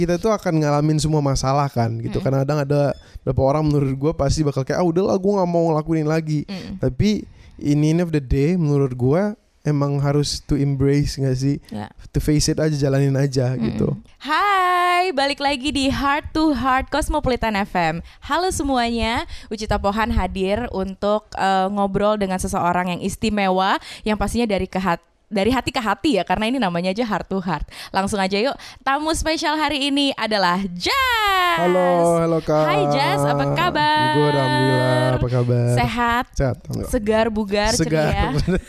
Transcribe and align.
kita 0.00 0.16
tuh 0.16 0.32
akan 0.32 0.64
ngalamin 0.64 0.96
semua 0.96 1.20
masalah 1.20 1.68
kan 1.68 1.92
gitu. 2.00 2.18
Mm. 2.18 2.24
Kadang-kadang 2.24 2.58
ada 2.64 2.82
beberapa 3.20 3.42
orang 3.44 3.68
menurut 3.68 3.94
gue 3.94 4.12
pasti 4.16 4.40
bakal 4.40 4.64
kayak 4.64 4.80
ah 4.80 4.86
udahlah 4.86 5.16
gue 5.20 5.32
nggak 5.36 5.50
mau 5.50 5.68
ngelakuin 5.70 6.08
lagi. 6.08 6.48
Mm. 6.48 6.80
Tapi 6.80 7.28
in 7.60 7.84
end 7.84 8.00
of 8.00 8.10
the 8.10 8.22
day 8.22 8.56
menurut 8.56 8.96
gue 8.96 9.22
emang 9.64 10.00
harus 10.00 10.40
to 10.40 10.56
embrace 10.56 11.20
nggak 11.20 11.36
sih? 11.36 11.56
Ya. 11.68 11.92
To 12.16 12.18
face 12.18 12.48
it 12.48 12.56
aja 12.56 12.72
jalanin 12.72 13.16
aja 13.16 13.52
gitu. 13.60 13.96
Hai, 14.20 15.12
balik 15.12 15.40
lagi 15.40 15.68
di 15.68 15.92
Heart 15.92 16.32
to 16.32 16.56
Heart 16.56 16.88
Cosmopolitan 16.88 17.56
FM. 17.56 18.00
Halo 18.24 18.48
semuanya, 18.48 19.28
Ucita 19.52 19.76
Pohan 19.76 20.12
hadir 20.12 20.64
untuk 20.72 21.28
eh, 21.36 21.68
ngobrol 21.68 22.16
dengan 22.16 22.40
seseorang 22.40 22.96
yang 22.96 23.00
istimewa, 23.04 23.76
yang 24.04 24.16
pastinya 24.16 24.48
dari 24.48 24.64
kehat 24.64 25.00
dari 25.30 25.54
hati 25.54 25.70
ke 25.70 25.78
hati 25.78 26.18
ya, 26.18 26.26
karena 26.26 26.50
ini 26.50 26.58
namanya 26.58 26.90
aja 26.90 27.06
Heart 27.06 27.26
to 27.26 27.38
Heart. 27.38 27.64
Langsung 27.90 28.18
aja 28.18 28.34
yuk, 28.34 28.52
tamu 28.82 29.14
spesial 29.14 29.54
hari 29.54 29.86
ini 29.86 30.10
adalah 30.14 30.58
Jazz. 30.66 31.56
Halo, 31.56 32.18
halo 32.18 32.38
kak. 32.42 32.64
Hai 32.66 32.82
Jazz, 32.90 33.22
apa 33.22 33.44
kabar? 33.54 34.10
Gue 34.12 34.28
alhamdulillah, 34.28 35.06
apa 35.14 35.26
kabar? 35.28 35.66
Sehat, 35.72 36.24
Sehat. 36.34 36.56
segar, 36.90 37.26
bugar, 37.30 37.70
Segar. 37.72 38.34
ceria. 38.34 38.58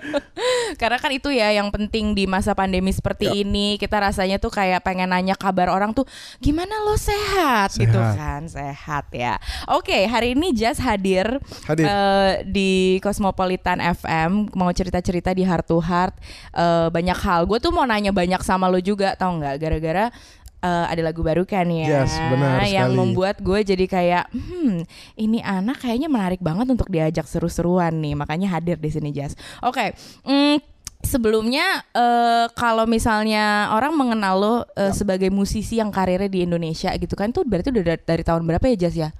Karena 0.80 0.96
kan 0.96 1.10
itu 1.10 1.28
ya 1.28 1.52
yang 1.52 1.68
penting 1.68 2.14
di 2.14 2.24
masa 2.24 2.54
pandemi 2.54 2.88
seperti 2.88 3.26
Ya. 3.26 3.34
ini 3.36 3.76
kita 3.76 4.00
rasanya 4.00 4.38
tuh 4.38 4.48
kayak 4.48 4.80
pengen 4.80 5.10
nanya 5.10 5.36
kabar 5.36 5.68
orang 5.68 5.92
tuh 5.92 6.06
gimana 6.38 6.72
lo 6.80 6.96
sehat, 6.96 7.74
gitu 7.74 7.92
Sehat. 7.92 8.16
kan 8.16 8.42
sehat 8.46 9.04
ya. 9.12 9.36
Oke 9.68 10.06
hari 10.06 10.32
ini 10.32 10.50
Jazz 10.50 10.80
hadir, 10.80 11.36
Hadir. 11.66 11.84
eh, 11.84 12.32
di 12.46 12.70
Cosmopolitan 12.98 13.76
FM 13.78 14.48
mau 14.54 14.70
cerita-cerita 14.70 15.30
di 15.30 15.44
Heart 15.44 15.68
to 15.80 15.82
Heart 15.82 16.14
eh, 16.52 16.88
banyak 16.92 17.16
hal. 17.16 17.48
Gue 17.48 17.56
tuh 17.56 17.72
mau 17.72 17.88
nanya 17.88 18.12
banyak 18.12 18.44
sama 18.44 18.68
lo 18.68 18.76
juga 18.78 19.16
tau 19.16 19.32
nggak 19.32 19.56
gara-gara 19.56 20.12
eh, 20.60 20.84
ada 20.92 21.00
lagu 21.00 21.24
baru 21.24 21.48
kan 21.48 21.64
ya 21.66 22.04
Yes, 22.04 22.12
benar 22.28 22.60
yang 22.68 22.92
sekali. 22.92 23.00
membuat 23.00 23.40
gue 23.40 23.64
jadi 23.64 23.84
kayak 23.88 24.24
hmm 24.28 24.84
ini 25.16 25.40
anak 25.40 25.80
kayaknya 25.80 26.12
menarik 26.12 26.44
banget 26.44 26.68
untuk 26.68 26.92
diajak 26.92 27.24
seru-seruan 27.24 27.96
nih 27.96 28.12
makanya 28.12 28.52
hadir 28.52 28.76
di 28.76 28.92
sini 28.92 29.08
Jas. 29.08 29.32
Oke, 29.64 29.96
hmm, 30.28 30.60
sebelumnya 31.00 31.64
eh, 31.96 32.46
kalau 32.52 32.84
misalnya 32.84 33.72
orang 33.72 33.96
mengenal 33.96 34.34
lo 34.36 34.54
eh, 34.76 34.92
sebagai 34.92 35.32
musisi 35.32 35.80
yang 35.80 35.88
karirnya 35.88 36.28
di 36.28 36.44
Indonesia 36.44 36.92
gitu 36.92 37.16
kan 37.16 37.32
tuh 37.32 37.48
berarti 37.48 37.72
udah 37.72 37.84
dari, 37.96 38.00
dari 38.04 38.20
tahun 38.20 38.44
berapa 38.44 38.64
ya 38.68 38.76
Jas 38.76 38.96
ya? 39.00 39.10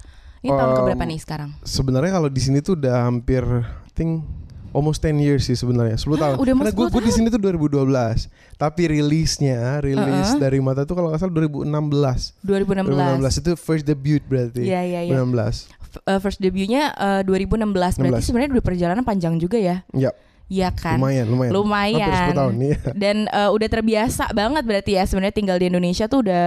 Ini 0.41 0.53
tahun 0.53 0.73
Um, 0.73 0.77
keberapa 0.85 1.05
nih 1.05 1.21
sekarang? 1.21 1.51
Sebenarnya 1.65 2.17
kalau 2.17 2.29
di 2.29 2.41
sini 2.41 2.61
tuh 2.61 2.77
udah 2.77 3.09
hampir 3.09 3.45
I 3.65 3.91
think 3.93 4.25
almost 4.71 5.01
10 5.01 5.19
years 5.19 5.45
sih 5.45 5.55
sebenarnya 5.55 5.95
10 5.95 6.07
tahun. 6.15 6.35
udah 6.37 6.55
Karena 6.55 6.71
gue 6.71 6.87
10 6.87 6.95
gue 6.95 7.03
di 7.03 7.13
sini 7.13 7.27
tuh 7.29 7.39
2012. 7.39 8.31
Tapi 8.55 8.83
rilisnya, 8.89 9.81
rilis 9.81 10.29
Uh-uh. 10.31 10.39
dari 10.39 10.59
Mata 10.59 10.83
tuh 10.83 10.95
kalau 10.95 11.11
nggak 11.11 11.21
salah 11.21 11.35
2016. 11.35 12.39
2016. 12.43 12.91
2016 13.25 13.41
itu 13.41 13.51
first 13.55 13.85
debut 13.85 14.23
berarti. 14.23 14.63
Iya 14.63 14.81
iya 14.83 15.01
iya. 15.05 15.13
2016. 15.19 15.71
F- 15.91 16.03
eh, 16.05 16.19
First 16.19 16.39
debutnya 16.39 16.83
eh, 16.93 17.23
2016 17.27 17.99
berarti 17.99 18.15
16. 18.17 18.27
sebenarnya 18.27 18.51
udah 18.55 18.65
perjalanan 18.65 19.03
panjang 19.03 19.35
juga 19.37 19.59
ya? 19.59 19.83
Ya, 19.91 20.15
Iya 20.47 20.71
kan? 20.71 20.99
lumayan, 20.99 21.27
lumayan. 21.27 21.53
Lumayan. 21.53 22.11
Hampir 22.11 22.35
10 22.35 22.41
tahun 22.43 22.55
iya. 22.61 22.79
Dan 22.93 23.17
eh, 23.27 23.51
udah 23.51 23.69
terbiasa 23.69 24.25
banget 24.31 24.63
berarti 24.63 24.91
ya 24.95 25.03
sebenarnya 25.03 25.35
tinggal 25.35 25.57
di 25.57 25.67
Indonesia 25.67 26.07
tuh 26.07 26.23
udah 26.23 26.47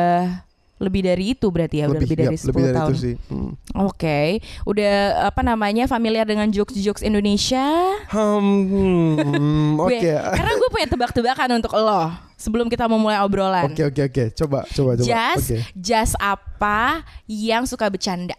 lebih 0.84 1.02
dari 1.02 1.32
itu 1.32 1.48
berarti 1.48 1.80
ya 1.80 1.88
udah 1.88 1.96
lebih 1.96 2.14
dari 2.14 2.36
ya, 2.36 2.38
10 2.38 2.50
lebih 2.52 2.62
dari 2.62 2.76
tahun. 2.76 2.90
itu 2.90 2.96
sih. 3.00 3.16
Hmm. 3.32 3.52
Oke, 3.82 4.20
udah 4.64 4.94
apa 5.26 5.42
namanya 5.42 5.88
familiar 5.88 6.28
dengan 6.28 6.48
jokes-jokes 6.48 7.02
Indonesia? 7.02 7.64
Hmm, 8.12 9.80
oke. 9.80 9.96
Gue- 9.96 10.12
Karena 10.36 10.52
gue 10.54 10.70
punya 10.70 10.88
tebak-tebakan 10.88 11.50
untuk 11.58 11.72
lo 11.74 12.12
sebelum 12.36 12.68
kita 12.68 12.86
memulai 12.86 13.18
obrolan. 13.20 13.72
Oke, 13.72 13.84
oke, 13.86 14.02
oke. 14.06 14.24
Coba, 14.36 14.68
coba, 14.68 14.92
coba. 14.96 15.08
Jas, 15.08 15.48
Oke. 15.48 15.58
jas 15.74 16.12
apa 16.18 17.02
yang 17.26 17.64
suka 17.64 17.88
bercanda? 17.88 18.36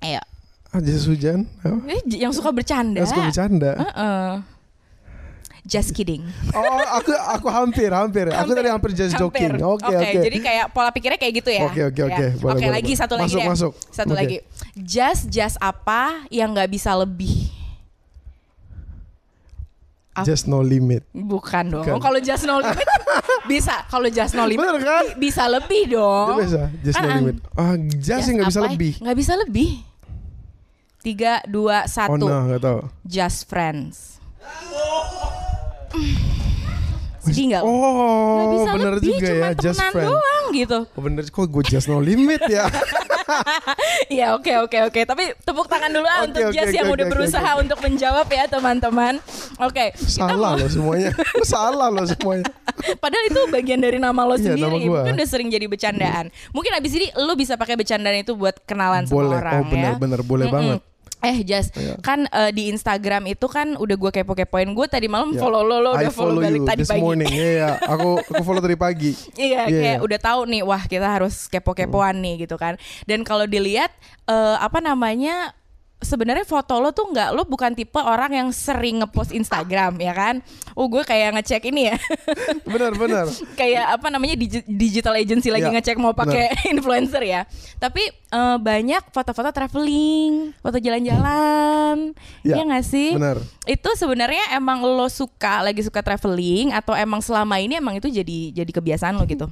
Ayo, 0.00 0.18
Ah, 0.72 0.80
jas 0.80 1.04
hujan. 1.04 1.44
Apa? 1.60 1.84
Eh, 1.86 2.00
yang 2.16 2.32
suka 2.32 2.48
bercanda. 2.48 2.96
Yang 2.98 3.12
suka 3.12 3.22
bercanda. 3.28 3.70
Heeh. 3.76 4.30
Just 5.62 5.94
kidding. 5.94 6.26
Oh, 6.50 6.82
aku 6.90 7.14
aku 7.14 7.46
hampir, 7.46 7.86
hampir. 7.88 8.26
Aku 8.28 8.50
tadi 8.50 8.66
hampir 8.66 8.90
just 8.92 9.14
Hampir. 9.14 9.46
joking. 9.54 9.62
Oke, 9.62 9.94
oke. 9.94 10.18
Jadi 10.26 10.38
kayak 10.42 10.74
pola 10.74 10.90
pikirnya 10.90 11.14
kayak 11.14 11.34
gitu 11.38 11.50
ya. 11.50 11.62
Oke, 11.64 11.80
oke, 11.86 12.00
Ya. 12.02 12.06
oke. 12.10 12.26
Boleh, 12.42 12.54
Oke, 12.58 12.66
lagi 12.66 12.82
boleh. 12.88 12.98
satu 12.98 13.14
lagi 13.14 13.30
Masuk, 13.30 13.38
deh. 13.38 13.48
masuk. 13.48 13.72
Satu 13.88 14.12
Oke. 14.12 14.18
lagi. 14.18 14.36
Just 14.74 15.30
just 15.30 15.54
apa 15.56 16.26
yang 16.28 16.50
nggak 16.50 16.66
bisa 16.66 16.90
lebih? 16.92 17.46
Apa? 20.12 20.26
Just 20.26 20.44
no 20.44 20.60
limit. 20.60 21.06
Bukan 21.08 21.64
dong. 21.70 21.86
Bukan. 21.86 22.02
Kalau 22.02 22.18
just 22.18 22.42
no 22.42 22.58
limit 22.58 22.84
bisa. 23.48 23.86
Kalau 23.86 24.08
just 24.10 24.34
no 24.34 24.44
limit 24.44 24.66
Bener 24.66 24.82
kan? 24.82 25.04
bisa 25.16 25.46
lebih 25.46 25.88
dong. 25.88 26.26
Itu 26.28 26.42
bisa, 26.44 26.62
just 26.82 26.98
no 26.98 27.06
Kan, 27.06 27.16
limit. 27.16 27.36
Ah, 27.54 27.74
just 27.96 28.26
nggak 28.28 28.50
bisa 28.50 28.60
lebih. 28.60 28.92
Nggak 28.98 29.16
bisa 29.16 29.32
lebih. 29.38 29.70
Tiga, 31.00 31.38
dua, 31.46 31.82
Oh 31.82 31.88
satu. 31.88 32.18
no, 32.20 32.38
nggak 32.44 32.60
tahu. 32.60 32.78
Just 33.02 33.46
friends. 33.46 34.21
Sedih 37.22 37.44
nggak? 37.48 37.62
Oh, 37.62 37.70
Nggak 38.34 38.48
bisa 38.52 38.70
bener 38.74 38.92
lebih, 38.92 39.06
juga 39.08 39.28
cuma 39.28 39.38
ya, 39.38 39.50
just 39.56 39.78
friend. 39.80 40.08
doang 40.10 40.44
gitu. 40.50 40.78
Oh, 40.88 41.00
bener 41.00 41.22
kok 41.24 41.46
gue 41.46 41.62
just 41.64 41.86
no 41.86 41.98
limit 41.98 42.42
ya. 42.46 42.66
Iya 44.10 44.34
oke 44.34 44.50
oke 44.60 44.78
oke 44.82 45.00
tapi 45.06 45.32
tepuk 45.38 45.64
tangan 45.64 45.88
dulu 45.88 46.04
ah 46.04 46.20
Oke, 46.20 46.28
untuk 46.28 46.42
oke, 46.44 46.52
Jess 46.52 46.68
oke, 46.68 46.76
yang 46.76 46.84
oke, 46.84 46.94
udah 46.98 47.06
oke, 47.06 47.12
berusaha 47.14 47.50
oke. 47.50 47.62
untuk 47.62 47.78
menjawab 47.80 48.26
ya 48.28 48.44
teman-teman. 48.44 49.14
Oke. 49.56 49.94
kita 49.94 50.26
Salah 50.26 50.52
loh 50.52 50.68
semuanya. 50.68 51.10
Salah 51.42 51.88
loh 51.88 52.04
semuanya. 52.04 52.44
Padahal 53.02 53.24
itu 53.24 53.40
bagian 53.48 53.78
dari 53.78 53.96
nama 53.96 54.20
lo 54.20 54.34
Iya, 54.34 54.52
sendiri. 54.52 54.60
nama 54.60 54.76
gua. 54.76 55.00
Mungkin 55.00 55.14
udah 55.14 55.28
sering 55.30 55.48
jadi 55.48 55.64
bercandaan. 55.64 56.26
Mungkin 56.50 56.72
abis 56.74 56.92
ini 56.92 57.06
lo 57.14 57.32
bisa 57.32 57.54
pakai 57.54 57.78
bercandaan 57.78 58.18
itu 58.18 58.34
buat 58.34 58.58
kenalan 58.62 59.06
sama 59.06 59.16
Boleh. 59.16 59.38
orang 59.38 59.54
Oh, 59.54 59.64
bener 59.66 59.86
ya. 59.86 59.96
bener 59.96 60.20
boleh 60.20 60.44
Mm-mm. 60.44 60.56
banget. 60.58 60.80
Eh 61.22 61.40
Jas, 61.42 61.70
Iya. 61.72 61.94
kan 61.98 62.26
eh, 62.26 62.50
di 62.50 62.66
Instagram 62.66 63.24
itu 63.24 63.46
kan 63.46 63.74
udah 63.74 63.94
gue 63.94 64.10
kepo-kepoin 64.12 64.66
gue 64.68 64.86
tadi 64.86 65.06
malam 65.06 65.30
Ya. 65.30 65.38
follow 65.38 65.62
lo, 65.62 65.78
lo 65.78 65.94
I 65.94 66.04
udah 66.04 66.10
follow, 66.10 66.34
follow 66.34 66.42
balik 66.42 66.58
you 66.58 66.66
tadi 66.66 66.82
this 66.82 66.90
pagi. 66.90 66.98
morning. 67.00 67.30
Iya, 67.30 67.48
iya. 67.48 67.70
aku 67.94 68.08
aku 68.20 68.42
follow 68.42 68.58
dari 68.58 68.74
pagi. 68.74 69.14
Iya, 69.32 69.64
Iya, 69.64 69.78
kayak 69.78 69.96
iya. 69.96 70.02
udah 70.02 70.18
tahu 70.18 70.40
nih, 70.44 70.62
wah 70.62 70.82
kita 70.82 71.06
harus 71.06 71.46
kepo-kepoan 71.46 72.18
nih 72.18 72.42
gitu 72.42 72.54
kan. 72.56 72.74
Dan 73.04 73.22
kalau 73.22 73.46
dilihat 73.46 73.94
eh, 74.24 74.56
apa 74.58 74.78
namanya, 74.78 75.54
sebenarnya 76.02 76.42
foto 76.42 76.76
lo 76.76 76.90
tuh 76.90 77.08
nggak, 77.08 77.32
lo 77.32 77.42
bukan 77.42 77.72
tipe 77.72 77.96
orang 77.96 78.30
yang 78.32 78.48
sering 78.50 79.00
ngepost 79.00 79.30
Instagram 79.30 79.96
ya 79.96 80.12
kan? 80.12 80.34
Oh 80.74 80.86
gue 80.86 81.00
kayak 81.00 81.34
ngecek 81.34 81.62
ini 81.66 81.88
ya, 81.88 81.96
Bener 82.72 82.92
bener. 82.92 83.26
kayak 83.60 83.96
apa 83.96 84.06
namanya 84.08 84.34
digi- 84.34 84.64
digital 84.64 85.14
agency 85.14 85.48
lagi 85.48 85.64
Iya, 85.64 85.74
ngecek 85.74 85.96
mau 85.96 86.12
pakai 86.12 86.52
influencer 86.74 87.22
ya. 87.22 87.46
Tapi 87.76 88.02
eh, 88.12 88.56
banyak 88.58 89.08
foto-foto 89.08 89.48
traveling, 89.50 90.52
foto 90.58 90.76
jalan-jalan, 90.76 92.12
Iya, 92.42 92.54
ya 92.58 92.62
nggak 92.62 92.84
sih? 92.84 93.14
Bener. 93.14 93.38
Itu 93.64 93.88
sebenarnya 93.94 94.52
emang 94.52 94.82
lo 94.82 95.06
suka, 95.06 95.62
lagi 95.62 95.80
suka 95.80 96.00
traveling 96.00 96.70
atau 96.70 96.92
emang 96.92 97.18
selama 97.18 97.56
ini 97.56 97.76
emang 97.76 97.96
itu 97.96 98.06
jadi 98.06 98.52
jadi 98.54 98.70
kebiasaan 98.70 99.14
lo 99.14 99.24
gitu? 99.24 99.46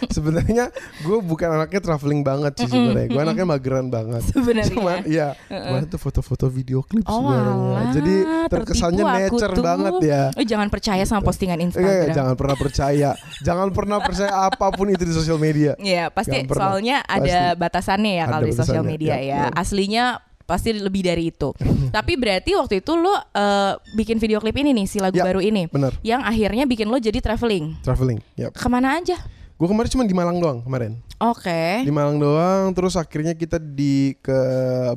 Sebenarnya 0.16 0.68
gue 1.00 1.18
bukan 1.20 1.48
anaknya 1.52 1.80
traveling 1.80 2.20
banget 2.20 2.52
sih 2.56 2.66
sebenarnya. 2.66 3.06
Gue 3.08 3.20
anaknya 3.20 3.46
mageran 3.46 3.86
banget. 3.86 4.22
Sebenarnya. 4.26 4.68
Cuman 4.68 4.98
iya, 5.04 5.28
cuman 5.46 5.86
tuh 5.86 5.98
foto-foto 5.98 6.46
video 6.46 6.80
klip 6.80 7.04
Oh 7.04 7.20
sebenarnya. 7.22 7.82
Jadi 7.92 8.14
terkesannya 8.46 9.04
nature 9.04 9.52
tuh. 9.52 9.62
banget 9.62 9.94
ya. 10.02 10.22
Oh, 10.32 10.44
jangan 10.44 10.68
percaya 10.68 11.02
sama 11.02 11.20
postingan 11.20 11.56
Eh, 11.56 11.64
Instagram. 11.64 12.12
jangan 12.12 12.34
pernah 12.34 12.56
percaya. 12.56 13.10
jangan 13.38 13.68
pernah 13.70 13.98
percaya 13.98 14.32
apa 14.44 14.66
pun 14.70 14.86
itu 14.88 15.02
di 15.02 15.12
sosial 15.12 15.36
media. 15.36 15.72
Iya, 15.76 16.08
pasti 16.08 16.44
soalnya 16.44 17.02
ada 17.02 17.24
Pasti. 17.52 17.58
batasannya 17.58 18.12
ya 18.14 18.24
kalau 18.26 18.44
di 18.44 18.54
sosial 18.54 18.82
media 18.82 19.14
ya, 19.14 19.18
ya. 19.18 19.36
ya. 19.38 19.42
Aslinya 19.52 20.04
pasti 20.42 20.70
lebih 20.72 21.02
dari 21.02 21.28
itu. 21.28 21.50
Tapi 21.96 22.14
berarti 22.14 22.54
waktu 22.54 22.78
itu 22.78 22.92
lo 22.94 23.10
eh, 23.12 23.72
bikin 23.92 24.16
video 24.16 24.38
klip 24.38 24.54
ini 24.54 24.70
nih 24.72 24.86
si 24.86 24.98
lagu 24.98 25.14
Ya, 25.14 25.26
baru 25.26 25.42
ini. 25.42 25.66
bener. 25.66 25.90
Yang 26.00 26.22
akhirnya 26.22 26.64
bikin 26.64 26.86
lo 26.86 26.98
jadi 26.98 27.18
traveling. 27.18 27.82
Traveling. 27.82 28.18
Yap. 28.36 28.54
Ke 28.54 28.66
mana 28.66 28.94
aja? 28.96 29.18
Gue 29.56 29.72
kemarin 29.72 29.88
cuma 29.88 30.04
di 30.04 30.12
Malang 30.12 30.36
doang 30.36 30.60
kemarin. 30.60 31.00
Oke. 31.16 31.80
Di 31.80 31.88
Malang 31.88 32.20
doang. 32.20 32.76
Terus 32.76 32.92
akhirnya 32.92 33.32
kita 33.32 33.56
di 33.56 34.12
ke 34.20 34.36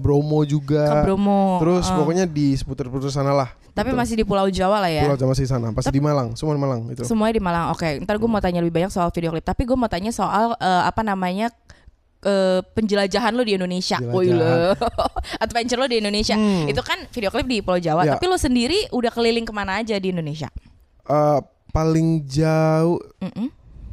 Bromo 0.04 0.44
juga. 0.44 1.00
Ke 1.00 1.08
Bromo. 1.08 1.64
Terus 1.64 1.88
eh. 1.88 1.96
pokoknya 1.96 2.26
di 2.28 2.60
seputar-seputar 2.60 3.08
sana 3.08 3.32
lah. 3.32 3.56
Tapi 3.72 3.96
Gitu. 3.96 4.00
masih 4.04 4.16
di 4.20 4.26
Pulau 4.28 4.52
Jawa 4.52 4.84
lah 4.84 4.92
ya. 4.92 5.08
Pulau 5.08 5.16
Jawa 5.16 5.32
masih 5.32 5.48
di 5.48 5.52
sana. 5.56 5.72
Pasti 5.72 5.96
di 5.96 6.04
Malang. 6.04 6.36
Semua 6.36 6.60
di 6.60 6.62
Malang 6.62 6.92
itu. 6.92 7.08
Semuanya 7.08 7.40
di 7.40 7.44
Malang. 7.44 7.66
Oke, 7.72 8.04
ntar 8.04 8.20
gue 8.20 8.28
mau 8.28 8.44
tanya 8.44 8.60
lebih 8.60 8.76
banyak 8.84 8.92
soal 8.92 9.08
video 9.16 9.32
klip. 9.32 9.48
Tapi 9.48 9.64
gue 9.64 9.78
mau 9.80 9.88
tanya 9.88 10.12
soal 10.12 10.52
eh, 10.60 10.84
apa 10.84 11.08
namanya 11.08 11.56
eh, 12.28 12.60
penjelajahan 12.76 13.32
lo 13.32 13.48
di 13.48 13.56
Indonesia, 13.56 13.96
Woi 14.04 14.36
lo, 14.36 14.76
adventure 15.46 15.80
lo 15.80 15.88
di 15.88 16.04
Indonesia. 16.04 16.36
Hmm. 16.36 16.68
Itu 16.68 16.84
kan 16.84 17.08
video 17.16 17.32
klip 17.32 17.48
di 17.48 17.64
Pulau 17.64 17.80
Jawa. 17.80 18.04
Ya. 18.04 18.20
Tapi 18.20 18.28
lo 18.28 18.36
sendiri 18.36 18.92
udah 18.92 19.08
keliling 19.08 19.48
ke 19.48 19.56
mana 19.56 19.80
aja 19.80 19.96
di 19.96 20.12
Indonesia? 20.12 20.52
Eh, 21.08 21.40
paling 21.72 22.28
jauh 22.28 23.00
Mm-mm. 23.24 23.48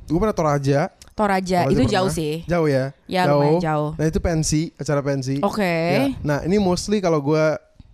Gue 0.07 0.17
pernah 0.17 0.33
Toraja. 0.33 0.81
Toraja, 1.11 1.59
Toraja 1.59 1.59
itu 1.67 1.81
pernah. 1.81 1.93
jauh 1.93 2.11
sih. 2.11 2.35
Jauh 2.45 2.67
ya? 2.67 2.93
Ya, 3.07 3.25
lumayan 3.27 3.57
jauh. 3.59 3.91
Nah 3.95 4.05
itu 4.05 4.19
pensi, 4.19 4.71
acara 4.75 5.01
pensi. 5.01 5.41
Oke. 5.41 5.65
Ya. 5.65 6.05
Nah 6.21 6.39
ini 6.43 6.57
mostly 6.57 6.99
kalau 6.99 7.19
gue 7.19 7.45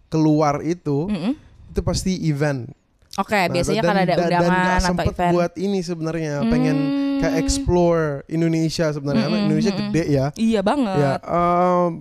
keluar 0.08 0.60
itu, 0.60 1.06
Mm-mm. 1.06 1.32
itu 1.66 1.80
pasti 1.80 2.18
event. 2.22 2.68
Oke, 3.14 3.36
Nah, 3.36 3.48
biasanya 3.50 3.78
dan- 3.78 3.88
kan 3.88 3.96
ada 3.98 4.08
dan- 4.08 4.18
dan 4.22 4.40
undangan 4.42 4.80
nggak 4.90 5.04
atau 5.04 5.12
event. 5.12 5.32
buat 5.32 5.52
ini 5.54 5.78
sebenarnya 5.80 6.34
pengen 6.46 6.76
kayak 7.18 7.36
explore 7.38 8.04
Indonesia 8.26 8.88
sebenarnya 8.88 9.22
karena 9.22 9.38
Indonesia 9.42 9.72
gede 9.72 10.04
ya. 10.08 10.26
Iya 10.34 10.60
banget. 10.60 10.96
Ya, 10.96 11.12
em, 11.20 11.92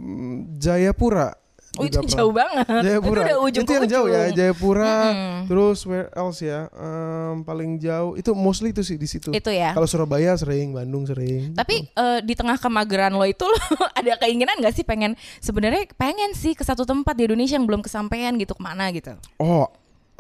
Jayapura. 0.55 1.35
Oh 1.79 1.83
itu 1.87 1.97
pernah. 2.03 2.11
jauh 2.11 2.33
banget. 2.35 2.65
Jayapura. 2.67 3.11
itu 3.11 3.21
udah 3.21 3.37
ujung 3.39 3.63
itu 3.63 3.71
yang 3.71 3.87
jauh 3.87 4.07
ya, 4.07 4.21
ujung. 4.27 4.35
Jayapura. 4.35 4.95
Mm-mm. 5.07 5.37
Terus 5.47 5.79
where 5.87 6.09
else 6.11 6.39
ya? 6.43 6.59
Em, 6.73 7.35
paling 7.47 7.79
jauh 7.79 8.11
itu 8.19 8.31
mostly 8.35 8.75
itu 8.75 8.83
sih 8.83 8.97
di 8.99 9.07
situ. 9.07 9.31
Itu 9.31 9.49
ya. 9.51 9.71
Kalau 9.71 9.87
Surabaya 9.87 10.35
sering, 10.35 10.75
Bandung 10.75 11.07
sering. 11.07 11.55
Tapi 11.55 11.87
eh, 11.87 12.19
di 12.25 12.33
tengah 12.35 12.59
kemageran 12.59 13.15
lo 13.15 13.23
itu 13.23 13.47
lo 13.47 13.57
ada 13.99 14.19
keinginan 14.19 14.59
gak 14.59 14.75
sih 14.75 14.83
pengen 14.83 15.15
sebenarnya 15.39 15.87
pengen 15.95 16.35
sih 16.35 16.51
ke 16.57 16.63
satu 16.67 16.83
tempat 16.83 17.15
di 17.15 17.29
Indonesia 17.29 17.55
yang 17.55 17.67
belum 17.67 17.81
kesampaian 17.85 18.35
gitu 18.35 18.51
ke 18.57 18.61
mana 18.63 18.91
gitu. 18.91 19.15
oh, 19.39 19.71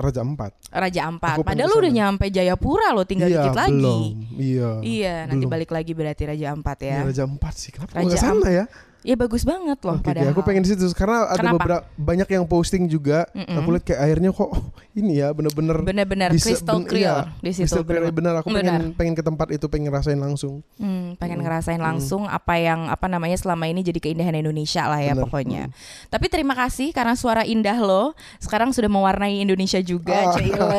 Raja 0.01 0.25
Empat. 0.25 0.51
Raja 0.73 1.01
Ampat. 1.05 1.37
Aku 1.37 1.45
Padahal 1.45 1.69
lo 1.69 1.77
udah 1.77 1.93
nyampe 1.93 2.25
Jayapura 2.33 2.89
lo 2.89 3.05
tinggal 3.05 3.29
iya, 3.29 3.45
dikit 3.45 3.53
lagi. 3.53 3.77
belum. 3.77 4.01
Iya. 4.33 4.69
Iya, 4.81 5.15
nanti 5.29 5.45
belum. 5.45 5.53
balik 5.53 5.69
lagi 5.69 5.91
berarti 5.93 6.23
Raja 6.25 6.47
Ampat 6.57 6.77
Iya, 6.81 6.89
ya. 6.89 6.99
Raja 7.05 7.23
Empat 7.29 7.53
sih. 7.53 7.69
Kenapa 7.69 7.93
Raja 8.01 8.09
ke 8.09 8.17
sana 8.17 8.47
ya? 8.49 8.65
Iya 9.01 9.15
bagus 9.15 9.41
banget 9.41 9.81
loh 9.81 9.97
oke, 9.97 10.05
padahal. 10.05 10.29
aku 10.29 10.41
pengen 10.41 10.61
di 10.61 10.69
situ 10.69 10.85
karena 10.91 11.25
ada 11.25 11.35
Kenapa? 11.35 11.55
beberapa 11.57 11.81
banyak 11.95 12.29
yang 12.29 12.45
posting 12.45 12.85
juga. 12.85 13.25
Mm-mm. 13.31 13.57
Aku 13.57 13.67
lihat 13.71 13.83
kayak 13.83 14.01
airnya 14.03 14.29
kok 14.29 14.45
oh, 14.45 14.61
ini 14.91 15.17
ya 15.17 15.29
bener-bener 15.29 15.81
bener-bener 15.81 16.29
crystal 16.31 16.77
ben- 16.77 16.85
clear 16.85 17.01
iya, 17.25 17.33
di 17.37 17.49
situ. 17.49 17.65
crystal 17.65 17.81
clear 17.81 18.05
bener. 18.07 18.33
Aku 18.37 18.47
Benar. 18.47 18.61
pengen 18.61 18.81
pengen 18.93 19.13
ke 19.13 19.23
tempat 19.23 19.47
itu 19.49 19.65
pengen 19.65 19.89
rasain 19.89 20.15
langsung. 20.15 20.61
Hmm, 20.75 21.17
pengen 21.17 21.37
Mm. 21.37 21.43
ngerasain 21.43 21.77
langsung 21.77 22.23
apa 22.23 22.55
yang 22.55 22.87
apa 22.87 23.05
namanya 23.05 23.35
selama 23.35 23.65
ini 23.65 23.81
jadi 23.81 23.97
keindahan 23.97 24.35
Indonesia 24.35 24.85
lah 24.85 24.99
ya 24.99 25.11
Bener. 25.11 25.25
pokoknya. 25.25 25.63
Tapi 26.07 26.25
terima 26.27 26.53
kasih 26.53 26.89
karena 26.91 27.13
suara 27.13 27.41
indah 27.41 27.75
lo 27.75 28.13
sekarang 28.37 28.69
sudah 28.69 28.87
mewarnai 28.87 29.39
Indonesia 29.39 29.81
juga, 29.81 30.29
Ah. 30.29 30.33
Cila 30.33 30.69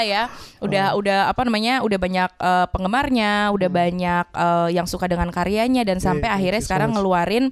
ya. 0.16 0.22
Udah 0.60 0.92
udah 0.94 1.18
apa 1.28 1.40
namanya? 1.42 1.80
Udah 1.80 1.96
banyak 1.96 2.30
eh, 2.36 2.66
penggemarnya, 2.68 3.48
udah 3.50 3.68
banyak 3.68 4.26
eh, 4.30 4.68
yang 4.76 4.84
suka 4.84 5.08
dengan 5.08 5.32
karyanya 5.32 5.82
dan 5.82 5.96
Yeah, 5.96 6.06
sampai 6.06 6.28
thank 6.28 6.36
akhirnya 6.40 6.62
sekarang 6.62 6.90
much. 6.92 6.96
ngeluarin 7.00 7.44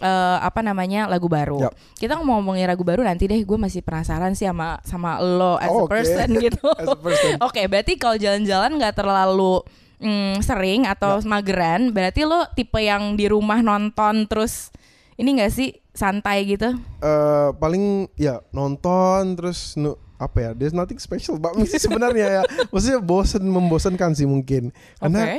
eh, 0.00 0.38
apa 0.40 0.60
namanya 0.60 1.06
lagu 1.06 1.28
baru. 1.28 1.68
Yap. 1.68 1.72
Kita 1.94 2.16
mau 2.18 2.40
ngomongin 2.40 2.64
lagu 2.66 2.82
baru 2.82 3.04
nanti 3.04 3.24
deh. 3.24 3.40
Gue 3.44 3.60
masih 3.60 3.84
penasaran 3.84 4.32
sih 4.32 4.48
sama 4.48 4.80
sama 4.82 5.20
lo 5.20 5.60
as 5.60 5.68
a 5.68 5.76
Oh, 5.76 5.86
person 5.86 6.28
gitu. 6.44 6.64
As 6.72 6.88
a 6.88 6.96
person. 6.96 7.36
Oke, 7.40 7.68
berarti 7.68 7.96
kalau 7.96 8.16
jalan-jalan 8.16 8.80
nggak 8.80 8.96
terlalu 8.96 9.60
mm, 10.00 10.40
sering 10.40 10.84
atau 10.84 11.20
mageran, 11.24 11.92
berarti 11.92 12.24
lo 12.24 12.48
tipe 12.52 12.80
yang 12.80 13.14
di 13.14 13.28
rumah 13.28 13.60
nonton 13.60 14.24
terus 14.24 14.72
ini 15.14 15.38
nggak 15.38 15.52
sih 15.52 15.70
santai 15.94 16.42
gitu? 16.44 16.74
Eh, 16.98 17.48
paling 17.54 18.10
ya 18.18 18.42
nonton 18.50 19.38
terus 19.38 19.78
nu, 19.78 19.94
apa 20.24 20.38
ya? 20.40 20.50
There's 20.56 20.72
nothing 20.72 20.96
special 20.96 21.36
me 21.36 21.64
sih 21.64 21.78
sebenarnya 21.78 22.40
ya. 22.40 22.42
Maksudnya 22.72 23.00
bosen 23.00 23.44
membosankan 23.44 24.16
sih 24.16 24.24
mungkin. 24.24 24.72
Karena 24.96 25.38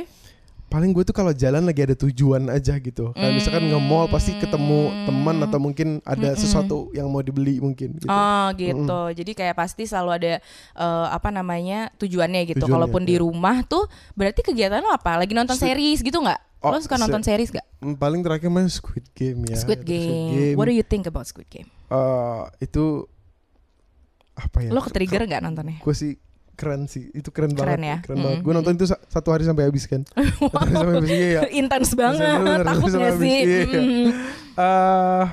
paling 0.66 0.90
gue 0.90 1.06
tuh 1.06 1.14
kalau 1.14 1.30
jalan 1.30 1.62
lagi 1.62 1.86
ada 1.86 1.94
tujuan 1.94 2.50
aja 2.50 2.74
gitu. 2.78 3.14
Kayak 3.14 3.32
misalkan 3.34 3.70
nge 3.70 3.80
mall 3.82 4.06
pasti 4.06 4.34
ketemu 4.34 4.90
teman 5.06 5.36
atau 5.42 5.58
mungkin 5.62 6.02
ada 6.02 6.34
sesuatu 6.34 6.90
yang 6.90 7.06
mau 7.06 7.22
dibeli 7.22 7.62
mungkin 7.62 7.98
gitu. 7.98 8.10
Oh 8.10 8.46
gitu. 8.54 9.00
Jadi 9.14 9.32
kayak 9.34 9.54
pasti 9.54 9.86
selalu 9.86 10.10
ada 10.22 10.32
eh, 10.74 11.06
apa 11.10 11.30
namanya 11.30 11.90
tujuannya 11.98 12.50
gitu. 12.50 12.66
Tujuannya, 12.66 12.74
Kalaupun 12.82 13.02
di 13.06 13.14
iya. 13.14 13.22
rumah 13.22 13.62
tuh 13.62 13.86
berarti 14.18 14.42
kegiatan 14.42 14.82
lo 14.82 14.90
apa? 14.90 15.18
Lagi 15.22 15.34
nonton 15.34 15.54
Se- 15.54 15.66
series 15.66 16.02
gitu 16.02 16.18
nggak? 16.18 16.40
Oh, 16.66 16.74
lo 16.74 16.82
suka 16.82 16.98
nonton 16.98 17.22
series 17.22 17.54
gak? 17.54 17.62
Hmm, 17.78 17.94
Paling 17.94 18.26
terakhir 18.26 18.50
main 18.50 18.66
Squid 18.66 19.06
Game 19.14 19.46
ya. 19.46 19.54
Squid 19.54 19.86
Ada 19.86 19.92
Game. 19.92 20.56
What 20.58 20.66
do 20.66 20.74
you 20.74 20.82
think 20.82 21.06
about 21.06 21.28
Squid 21.30 21.46
Game? 21.46 21.70
Eh, 21.86 22.42
itu 22.58 23.06
apa 24.36 24.58
ya? 24.60 24.70
Lo 24.70 24.80
ke-trigger 24.80 25.24
nggak 25.24 25.42
nontonnya? 25.42 25.78
Gue 25.78 25.92
sih 25.92 26.12
keren 26.52 26.86
sih. 26.86 27.08
Itu 27.10 27.28
keren, 27.28 27.52
Keren 27.52 27.68
banget. 27.74 27.80
ya? 27.82 27.96
Keren 28.00 28.18
banget. 28.18 28.38
Mm, 28.38 28.44
Gue 28.44 28.52
nonton 28.52 28.72
itu 28.74 28.86
sa- 28.86 29.02
satu 29.02 29.28
hari 29.28 29.42
sampai 29.42 29.64
habis 29.64 29.84
kan. 29.84 30.04
Satu 30.06 30.52
hari 30.52 30.72
sampai 30.72 30.94
habis 30.94 31.10
iya. 31.10 31.26
iya. 31.26 31.40
Intens 31.50 31.90
banget. 31.92 32.36
bener, 32.38 32.60
Takut 32.62 32.90
gak 32.90 33.02
habis, 33.10 33.20
sih? 33.20 33.38
iya. 33.42 33.60
Mm. 33.66 34.06
Eh, 34.56 35.24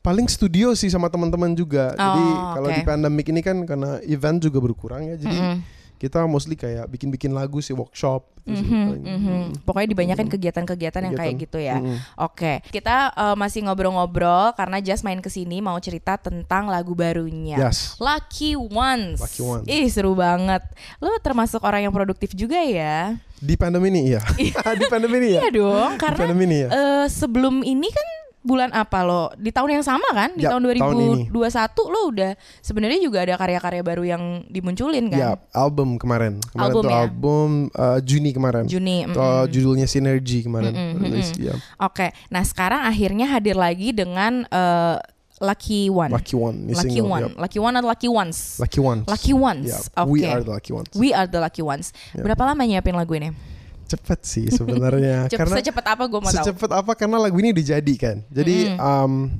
paling 0.00 0.26
studio 0.26 0.70
sih 0.72 0.86
sama 0.86 1.06
teman-teman 1.06 1.50
juga. 1.52 1.90
Jadi 1.92 2.22
Oh, 2.24 2.52
kalau 2.52 2.68
oke. 2.68 2.76
di 2.76 2.82
pandemic 2.84 3.26
ini 3.26 3.40
kan 3.40 3.56
karena 3.62 3.98
event 4.04 4.38
juga 4.38 4.58
berkurang 4.60 5.02
ya. 5.04 5.16
Jadi 5.16 5.34
Mm-mm. 5.34 5.56
Kita 5.96 6.24
mostly 6.24 6.54
kayak 6.54 6.86
bikin-bikin 6.86 7.32
lagu 7.32 7.58
sih 7.58 7.72
workshop. 7.72 8.28
Itu 8.46 8.52
sih 8.52 8.62
Mhm, 8.62 8.84
paling. 8.86 9.02
mhm. 9.02 9.40
Pokoknya 9.66 9.88
dibanyakin 9.90 10.28
kegiatan-kegiatan 10.30 11.02
yang 11.02 11.14
kayak 11.14 11.34
gitu 11.34 11.58
ya. 11.58 11.82
Mm-mm. 11.82 11.98
Oke, 12.16 12.62
kita 12.70 13.10
eh, 13.10 13.34
masih 13.34 13.66
ngobrol-ngobrol 13.66 14.54
karena 14.54 14.78
Just 14.78 15.02
main 15.02 15.18
ke 15.18 15.26
sini 15.26 15.58
mau 15.58 15.74
cerita 15.78 16.14
tentang 16.14 16.70
lagu 16.70 16.94
barunya. 16.94 17.58
Yes. 17.58 17.98
Lucky 17.98 18.54
Ones. 18.54 19.18
Lucky 19.18 19.42
Ones. 19.42 19.66
Ih 19.66 19.90
seru 19.90 20.14
banget. 20.14 20.62
Lo 21.00 21.10
termasuk 21.18 21.58
orang 21.60 21.82
yang 21.82 21.94
produktif 21.94 22.30
juga 22.32 22.62
ya? 22.62 23.18
Di 23.36 23.52
pandemi 23.52 23.90
ini 23.90 24.14
iya. 24.14 24.22
di 24.80 24.84
pandemi 24.86 25.20
ini 25.20 25.28
ya. 25.36 25.40
Iya 25.44 25.50
dong, 25.52 25.90
karena 25.98 26.18
pandemi 26.22 26.44
ini 26.46 26.56
ya. 26.64 26.68
eh, 26.70 27.06
sebelum 27.10 27.60
ini 27.60 27.88
kan 27.90 28.08
bulan 28.46 28.70
apa 28.70 29.02
lo? 29.02 29.34
Di 29.34 29.50
tahun 29.50 29.82
yang 29.82 29.84
sama 29.84 30.06
kan? 30.14 30.38
Di 30.38 30.46
Ya, 30.46 30.54
tahun 30.54 30.70
tahun 30.70 30.94
ini. 30.94 31.34
2021 31.34 31.92
lo 31.92 32.00
udah 32.14 32.32
sebenarnya 32.62 32.98
juga 33.02 33.18
ada 33.26 33.34
karya-karya 33.34 33.82
baru 33.82 34.04
yang 34.06 34.22
dimunculin 34.46 35.10
kan? 35.10 35.18
Ya, 35.18 35.30
album 35.50 35.98
kemarin. 35.98 36.38
Kemarin 36.54 36.62
Album 36.70 36.82
tuh 36.86 36.90
ya? 36.90 36.98
album 37.02 37.48
eh, 37.74 37.98
Juni 38.06 38.30
kemarin. 38.30 38.64
Juni. 38.70 39.10
Tuh, 39.10 39.18
mm-mm. 39.18 39.50
judulnya 39.50 39.86
Synergy 39.90 40.46
kemarin 40.46 40.70
Mm-mm, 40.70 41.02
rilis, 41.02 41.34
ya. 41.34 41.58
Oke, 41.82 42.14
nah 42.30 42.46
sekarang 42.46 42.86
akhirnya 42.86 43.26
hadir 43.26 43.58
lagi 43.58 43.90
dengan 43.90 44.46
eh, 44.46 44.96
Lucky 45.36 45.92
One. 45.92 46.12
Lucky 46.16 46.32
One, 46.32 46.56
Lucky 46.72 46.96
single, 46.96 47.12
One, 47.12 47.22
yep. 47.28 47.36
Lucky 47.36 47.58
One 47.60 47.74
atau 47.76 47.88
Lucky 47.92 48.08
Ones? 48.08 48.56
Lucky 48.56 48.80
Ones. 48.80 49.04
Lucky 49.04 49.34
Ones. 49.36 49.68
Yeah, 49.68 50.00
Oke. 50.00 50.08
We 50.08 50.24
are 50.24 50.40
the 50.40 50.52
lucky 50.56 50.72
ones. 50.72 50.88
We 50.96 51.08
are 51.12 51.26
the 51.28 51.40
Lucky 51.44 51.60
Ones. 51.60 51.92
Yep. 52.16 52.24
Berapa 52.24 52.42
lama 52.48 52.62
nyiapin 52.64 52.96
lagu 52.96 53.12
ini? 53.18 53.36
Cepet 53.86 54.20
sih 54.22 54.46
sebenarnya. 54.48 55.26
Cep- 55.30 55.38
karena 55.40 55.56
secepat 55.58 55.86
apa 55.86 56.02
gue 56.04 56.18
mau 56.18 56.26
tahu? 56.26 56.36
secepat 56.42 56.70
apa 56.74 56.92
karena 56.94 57.16
lagu 57.16 57.38
ini 57.38 57.50
dijadikan. 57.50 58.22
Jadi 58.28 58.74
um, 58.74 59.30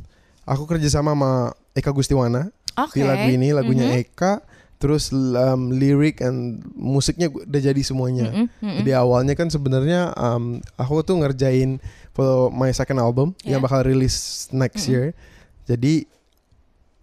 aku 0.43 0.65
kerja 0.67 0.87
sama 0.89 1.13
sama 1.13 1.33
Eka 1.73 1.91
Gustiwana 1.91 2.49
Oke. 2.79 2.99
di 2.99 3.03
lagu 3.03 3.27
ini, 3.27 3.51
lagunya 3.51 3.91
Mhm. 3.91 4.01
Eka. 4.01 4.33
Terus 4.77 5.09
um, 5.09 5.73
lirik 5.73 6.21
and 6.21 6.61
musiknya 6.73 7.33
udah 7.33 7.61
jadi 7.63 7.81
semuanya. 7.81 8.29
Mm-mm, 8.29 8.47
mm-mm. 8.61 8.77
Jadi 8.85 8.93
awalnya 8.93 9.33
kan 9.33 9.49
sebenarnya 9.49 10.13
um, 10.13 10.61
aku 10.77 11.01
tuh 11.01 11.17
ngerjain 11.17 11.81
for 12.13 12.53
my 12.53 12.69
second 12.71 13.01
album 13.01 13.33
Yeah. 13.41 13.57
yang 13.57 13.65
bakal 13.65 13.81
rilis 13.83 14.47
next 14.53 14.85
year. 14.85 15.17
Jadi 15.65 16.05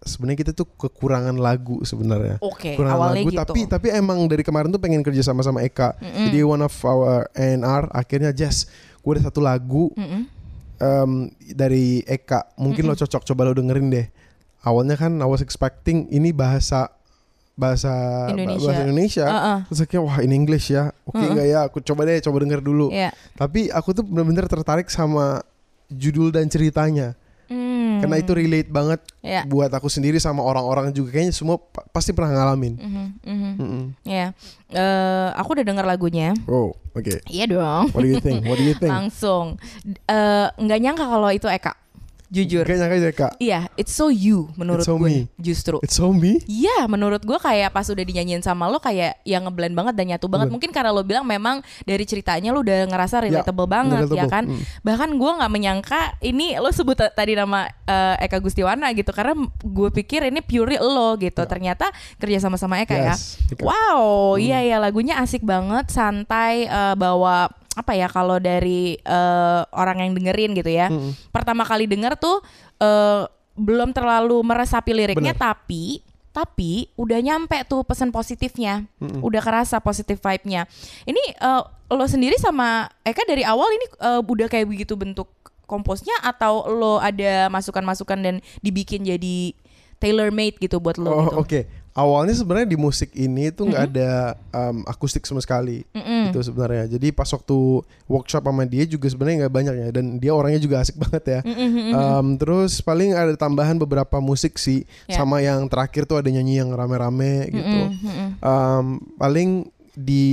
sebenarnya 0.04 0.38
kita 0.38 0.52
tuh 0.52 0.68
kekurangan 0.68 1.34
lagu 1.34 1.80
sebenarnya. 1.82 2.36
Oke, 2.38 2.76
Kekurangan 2.76 2.94
awalnya 2.94 3.20
lagu 3.20 3.30
gitu. 3.32 3.40
tapi 3.40 3.60
tapi 3.64 3.86
emang 3.90 4.20
dari 4.24 4.40
kemarin 4.40 4.68
tuh 4.68 4.78
pengen 4.78 5.00
kerja 5.00 5.20
sama 5.20 5.40
sama 5.40 5.60
Eka. 5.60 5.96
Mm-mm. 5.98 6.28
Jadi 6.28 6.38
one 6.40 6.62
of 6.62 6.74
our 6.82 7.26
A&R 7.32 7.84
akhirnya 7.90 8.30
Jess, 8.30 8.68
gue 9.00 9.10
ada 9.12 9.26
satu 9.26 9.40
lagu 9.40 9.90
Mm-mm. 9.92 10.22
em, 10.78 11.10
dari 11.50 12.04
Eka. 12.04 12.54
Mungkin 12.54 12.84
lo 12.84 12.94
cocok 12.94 13.24
coba 13.24 13.48
lo 13.48 13.52
dengerin 13.52 13.88
deh. 13.88 14.06
Awalnya 14.62 14.96
kan 14.96 15.12
I 15.16 15.26
was 15.26 15.40
expecting 15.40 16.08
ini 16.08 16.30
bahasa 16.30 16.88
bahasa 17.54 17.92
Indonesia. 18.30 18.66
bahasa 18.66 18.80
Indonesia. 18.82 19.26
Uh-uh. 19.26 19.58
Terus 19.70 19.80
akhirnya 19.80 20.02
wah 20.02 20.18
ini 20.20 20.34
English 20.34 20.66
ya. 20.68 20.90
Oke 21.04 21.18
Mm-mm. 21.18 21.32
nggak 21.38 21.46
ya? 21.46 21.60
Aku 21.66 21.78
coba 21.80 22.04
deh 22.04 22.18
coba 22.20 22.36
denger 22.42 22.60
dulu. 22.60 22.90
Iya. 22.90 23.14
Tapi 23.32 23.70
aku 23.70 23.94
tuh 23.94 24.02
bener-bener 24.02 24.44
tertarik 24.44 24.88
sama 24.88 25.40
judul 25.86 26.32
dan 26.32 26.48
ceritanya. 26.48 27.14
Hmm. 27.46 28.00
Karena 28.00 28.16
itu 28.16 28.32
relate 28.32 28.68
banget 28.68 29.00
Iya. 29.20 29.42
buat 29.44 29.68
aku 29.68 29.86
sendiri 29.86 30.16
sama 30.16 30.40
orang-orang 30.40 30.90
juga 30.90 31.14
kayaknya 31.14 31.32
semua 31.32 31.56
pa- 31.56 31.84
pasti 31.88 32.10
pernah 32.10 32.32
ngalamin. 32.32 32.74
Iya. 34.02 34.32
Eh, 34.68 35.28
aku 35.32 35.54
udah 35.54 35.64
dengar 35.64 35.84
lagunya. 35.84 36.34
Oh, 36.44 36.74
oke. 36.90 37.22
Iya 37.26 37.44
dong. 37.46 37.92
What 37.92 38.02
do 38.02 38.08
you 38.08 38.18
think? 38.18 38.42
What 38.44 38.56
do 38.56 38.64
you 38.64 38.76
think? 38.80 38.90
Langsung. 38.90 39.56
Eh, 39.84 40.46
nggak 40.50 40.78
nyangka 40.80 41.04
kalau 41.06 41.28
itu 41.28 41.46
Eka. 41.46 41.72
Jujur. 42.34 42.64
Kayaknya 42.66 42.86
kayak 42.90 43.14
Kak. 43.14 43.32
Iya, 43.38 43.70
it's 43.78 43.94
so 43.94 44.10
you 44.10 44.50
menurut 44.54 44.82
It's 44.82 44.90
so 44.90 44.98
gue. 44.98 45.06
me. 45.06 45.16
Justru. 45.38 45.76
It's 45.80 45.94
so 45.94 46.10
me. 46.10 46.42
Iya, 46.44 46.84
menurut 46.84 47.22
gue 47.22 47.38
kayak 47.38 47.70
pas 47.70 47.86
udah 47.86 48.02
dinyanyiin 48.02 48.42
sama 48.42 48.66
lo 48.66 48.76
kayak 48.76 49.22
yang 49.22 49.46
ngeblend 49.46 49.72
banget 49.72 49.94
dan 49.94 50.10
nyatu 50.10 50.26
banget. 50.26 50.50
Bener. 50.50 50.54
Mungkin 50.58 50.70
karena 50.70 50.90
lo 50.90 51.00
bilang 51.00 51.22
memang 51.22 51.62
dari 51.82 52.02
ceritanya 52.02 52.50
lo 52.50 52.60
udah 52.60 52.84
ngerasa 52.84 53.22
Ya, 53.22 53.30
relatable 53.40 53.68
banget 53.70 54.02
ya 54.04 54.26
relatable. 54.26 54.28
kan. 54.28 54.44
Mm. 54.50 54.60
Bahkan 54.82 55.08
gue 55.14 55.30
nggak 55.38 55.52
menyangka 55.52 56.00
ini 56.20 56.58
lo 56.58 56.68
sebut 56.68 56.98
tadi 56.98 57.32
nama 57.32 57.70
eh, 57.86 58.26
Eka 58.26 58.42
Gustiwana 58.42 58.90
gitu 58.92 59.14
karena 59.14 59.38
gue 59.62 59.88
pikir 59.94 60.26
ini 60.26 60.42
pure 60.42 60.76
lo 60.76 61.14
gitu. 61.16 61.46
Ternyata 61.46 61.88
kerja 62.18 62.42
sama 62.42 62.58
sama 62.58 62.82
Eka 62.82 62.92
ya. 62.92 63.14
Yes, 63.14 63.38
Eka. 63.46 63.62
Wow, 63.62 64.34
iya 64.36 64.58
ya 64.60 64.76
lagunya 64.76 65.22
asik 65.22 65.46
banget, 65.46 65.86
santai 65.88 66.66
eh, 66.66 66.94
bawa 66.96 67.46
apa 67.74 67.92
ya 67.92 68.06
kalau 68.06 68.38
dari 68.38 68.94
eh, 68.96 69.60
orang 69.70 69.98
yang 70.00 70.12
dengerin 70.14 70.54
gitu 70.54 70.70
ya. 70.70 70.88
Mm-mm. 70.88 71.12
Pertama 71.30 71.62
kali 71.62 71.84
denger 71.84 72.14
tuh 72.16 72.38
eh, 72.78 73.26
belum 73.54 73.90
terlalu 73.90 74.42
meresapi 74.42 74.90
liriknya 74.90 75.34
Bener. 75.34 75.42
tapi 75.54 76.02
tapi 76.34 76.90
udah 76.98 77.18
nyampe 77.22 77.62
tuh 77.66 77.86
pesan 77.86 78.10
positifnya. 78.10 78.82
Mm-mm. 78.98 79.22
Udah 79.22 79.38
kerasa 79.38 79.78
positif 79.78 80.18
vibe-nya. 80.18 80.66
Ini 81.04 81.22
eh, 81.34 81.62
lo 81.90 82.06
sendiri 82.06 82.34
sama 82.38 82.90
Eka 83.02 83.22
dari 83.22 83.46
awal 83.46 83.70
ini 83.70 83.86
eh, 84.00 84.20
udah 84.22 84.48
kayak 84.48 84.66
begitu 84.66 84.94
bentuk 84.94 85.30
komposnya 85.64 86.12
atau 86.20 86.66
lo 86.68 86.98
ada 86.98 87.48
masukan-masukan 87.48 88.18
dan 88.20 88.34
dibikin 88.60 89.00
jadi 89.00 89.54
tailor 89.96 90.28
made 90.28 90.60
gitu 90.60 90.76
buat 90.76 90.98
lo 90.98 91.08
Oh, 91.08 91.22
gitu. 91.24 91.36
oke. 91.40 91.60
Awalnya 91.94 92.34
sebenarnya 92.34 92.66
di 92.66 92.74
musik 92.74 93.14
ini 93.14 93.48
itu 93.48 93.62
nggak 93.62 93.84
ada 93.88 94.10
um, 94.50 94.82
akustik 94.84 95.22
sama 95.22 95.38
sekali 95.38 95.86
Mm-mm. 95.90 96.28
itu 96.28 96.42
sebenarnya 96.42 96.90
jadi 96.90 97.08
pas 97.10 97.26
waktu 97.26 97.54
workshop 98.04 98.42
sama 98.42 98.66
dia 98.66 98.82
juga 98.82 99.06
sebenarnya 99.06 99.46
nggak 99.46 99.54
banyak 99.54 99.74
ya 99.78 99.88
dan 99.90 100.18
dia 100.18 100.34
orangnya 100.34 100.58
juga 100.58 100.82
asik 100.82 100.98
banget 100.98 101.24
ya 101.24 101.40
Mm-mm. 101.46 101.94
Um, 101.94 102.26
terus 102.34 102.78
paling 102.78 103.14
ada 103.14 103.30
tambahan 103.34 103.78
beberapa 103.78 104.18
musik 104.18 104.58
sih 104.58 104.82
Ya. 105.06 105.16
sama 105.16 105.38
yang 105.38 105.64
terakhir 105.66 106.02
tuh 106.04 106.18
ada 106.18 106.26
nyanyi 106.26 106.58
yang 106.58 106.70
rame-rame 106.70 107.46
gitu 107.48 107.80
Mm-mm. 107.86 108.02
Mm-mm. 108.02 108.28
Um, 108.42 108.86
paling 109.14 109.70
di 109.94 110.26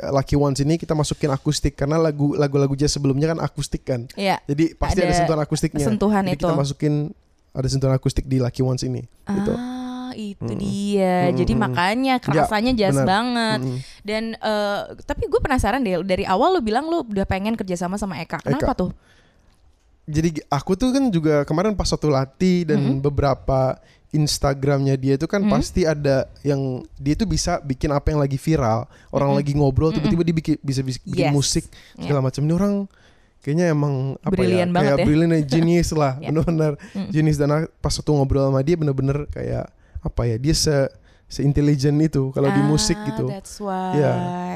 Lucky 0.00 0.34
Ones 0.34 0.56
ini 0.58 0.80
kita 0.80 0.96
masukin 0.96 1.28
akustik 1.28 1.76
karena 1.76 2.00
lagu 2.00 2.32
lagu-lagu 2.32 2.72
jazz 2.72 2.96
sebelumnya 2.96 3.28
kan 3.28 3.44
akustik 3.44 3.84
kan 3.84 4.08
Iya. 4.16 4.40
jadi 4.48 4.72
pasti 4.72 4.98
ada, 4.98 5.12
Ada 5.12 5.18
sentuhan 5.20 5.40
akustiknya 5.44 5.84
sentuhan 5.84 6.22
jadi 6.24 6.32
itu. 6.32 6.48
kita 6.48 6.56
masukin 6.56 6.94
ada 7.52 7.68
sentuhan 7.68 7.92
akustik 7.92 8.24
di 8.24 8.40
Lucky 8.40 8.64
Ones 8.64 8.80
ini 8.80 9.04
gitu 9.28 9.52
Itu 10.14 10.52
dia. 10.52 11.28
Mm, 11.28 11.36
Jadi 11.36 11.52
makanya 11.54 12.14
kerasanya 12.18 12.72
jazz 12.72 12.94
benar. 12.94 13.06
banget. 13.06 13.60
Mm-mm. 13.60 13.78
Dan 14.00 14.22
eh, 14.34 14.80
tapi 15.00 15.26
gue 15.26 15.38
penasaran 15.38 15.80
deh 15.80 16.00
dari 16.00 16.24
awal 16.24 16.52
lu 16.52 16.60
bilang 16.60 16.84
lu 16.84 17.02
udah 17.02 17.24
pengen 17.24 17.52
kerjasama 17.52 17.94
sama 17.94 18.16
Eka. 18.16 18.40
Kenapa 18.40 18.72
Eka. 18.72 18.78
tuh? 18.78 18.92
jadi 20.02 20.42
aku 20.48 20.74
tuh 20.74 20.90
kan 20.90 21.04
juga 21.08 21.34
kemarin 21.42 21.72
pas 21.72 21.86
waktu 21.86 22.10
latih 22.10 22.58
dan 22.64 22.78
Mm-hmm. 22.80 23.00
beberapa 23.00 23.78
Instagramnya 24.12 24.92
dia 24.94 25.14
itu 25.14 25.24
kan 25.24 25.40
Mhm. 25.40 25.48
pasti 25.48 25.82
ada 25.82 26.26
yang 26.42 26.58
dia 26.96 27.14
tuh 27.14 27.24
bisa 27.24 27.56
bikin 27.60 27.88
apa 27.88 28.10
yang 28.10 28.18
lagi 28.18 28.34
viral 28.34 28.84
orang 29.08 29.30
Mhm. 29.30 29.38
lagi 29.38 29.52
ngobrol 29.54 29.88
tiba-tiba 29.88 30.20
dia 30.22 30.34
bikin, 30.34 30.54
bisa 30.58 30.82
bis- 30.82 31.00
bikin 31.00 31.30
Yes. 31.30 31.32
musik 31.32 31.64
segala 31.94 32.20
macam 32.20 32.42
ini 32.42 32.52
orang 32.52 32.74
kayaknya 33.38 33.66
emang 33.70 33.94
apa 34.18 34.32
Brilian 34.32 34.68
ya 34.68 34.74
banget 34.74 34.88
kayak 34.90 34.98
ya. 34.98 35.06
brilliant 35.06 35.32
and 35.32 35.46
genius 35.46 35.88
lah 35.92 36.12
Ya. 36.20 36.28
benar-benar 36.28 36.72
Mm. 36.92 37.08
genius 37.08 37.36
dan 37.36 37.48
pas 37.72 37.94
waktu 37.94 38.10
ngobrol 38.10 38.44
sama 38.44 38.60
dia 38.60 38.74
bener-bener 38.74 39.18
kayak 39.28 39.66
apa 40.02 40.22
ya 40.24 40.36
dia 40.36 40.52
se 40.52 40.74
seintelijen 41.26 41.96
itu 41.98 42.28
kalau 42.30 42.46
di 42.46 42.60
musik 42.60 42.92
Ah, 42.94 43.06
gitu 43.06 43.24
That's 43.26 43.56
why. 43.56 43.96
Iya. 43.96 44.12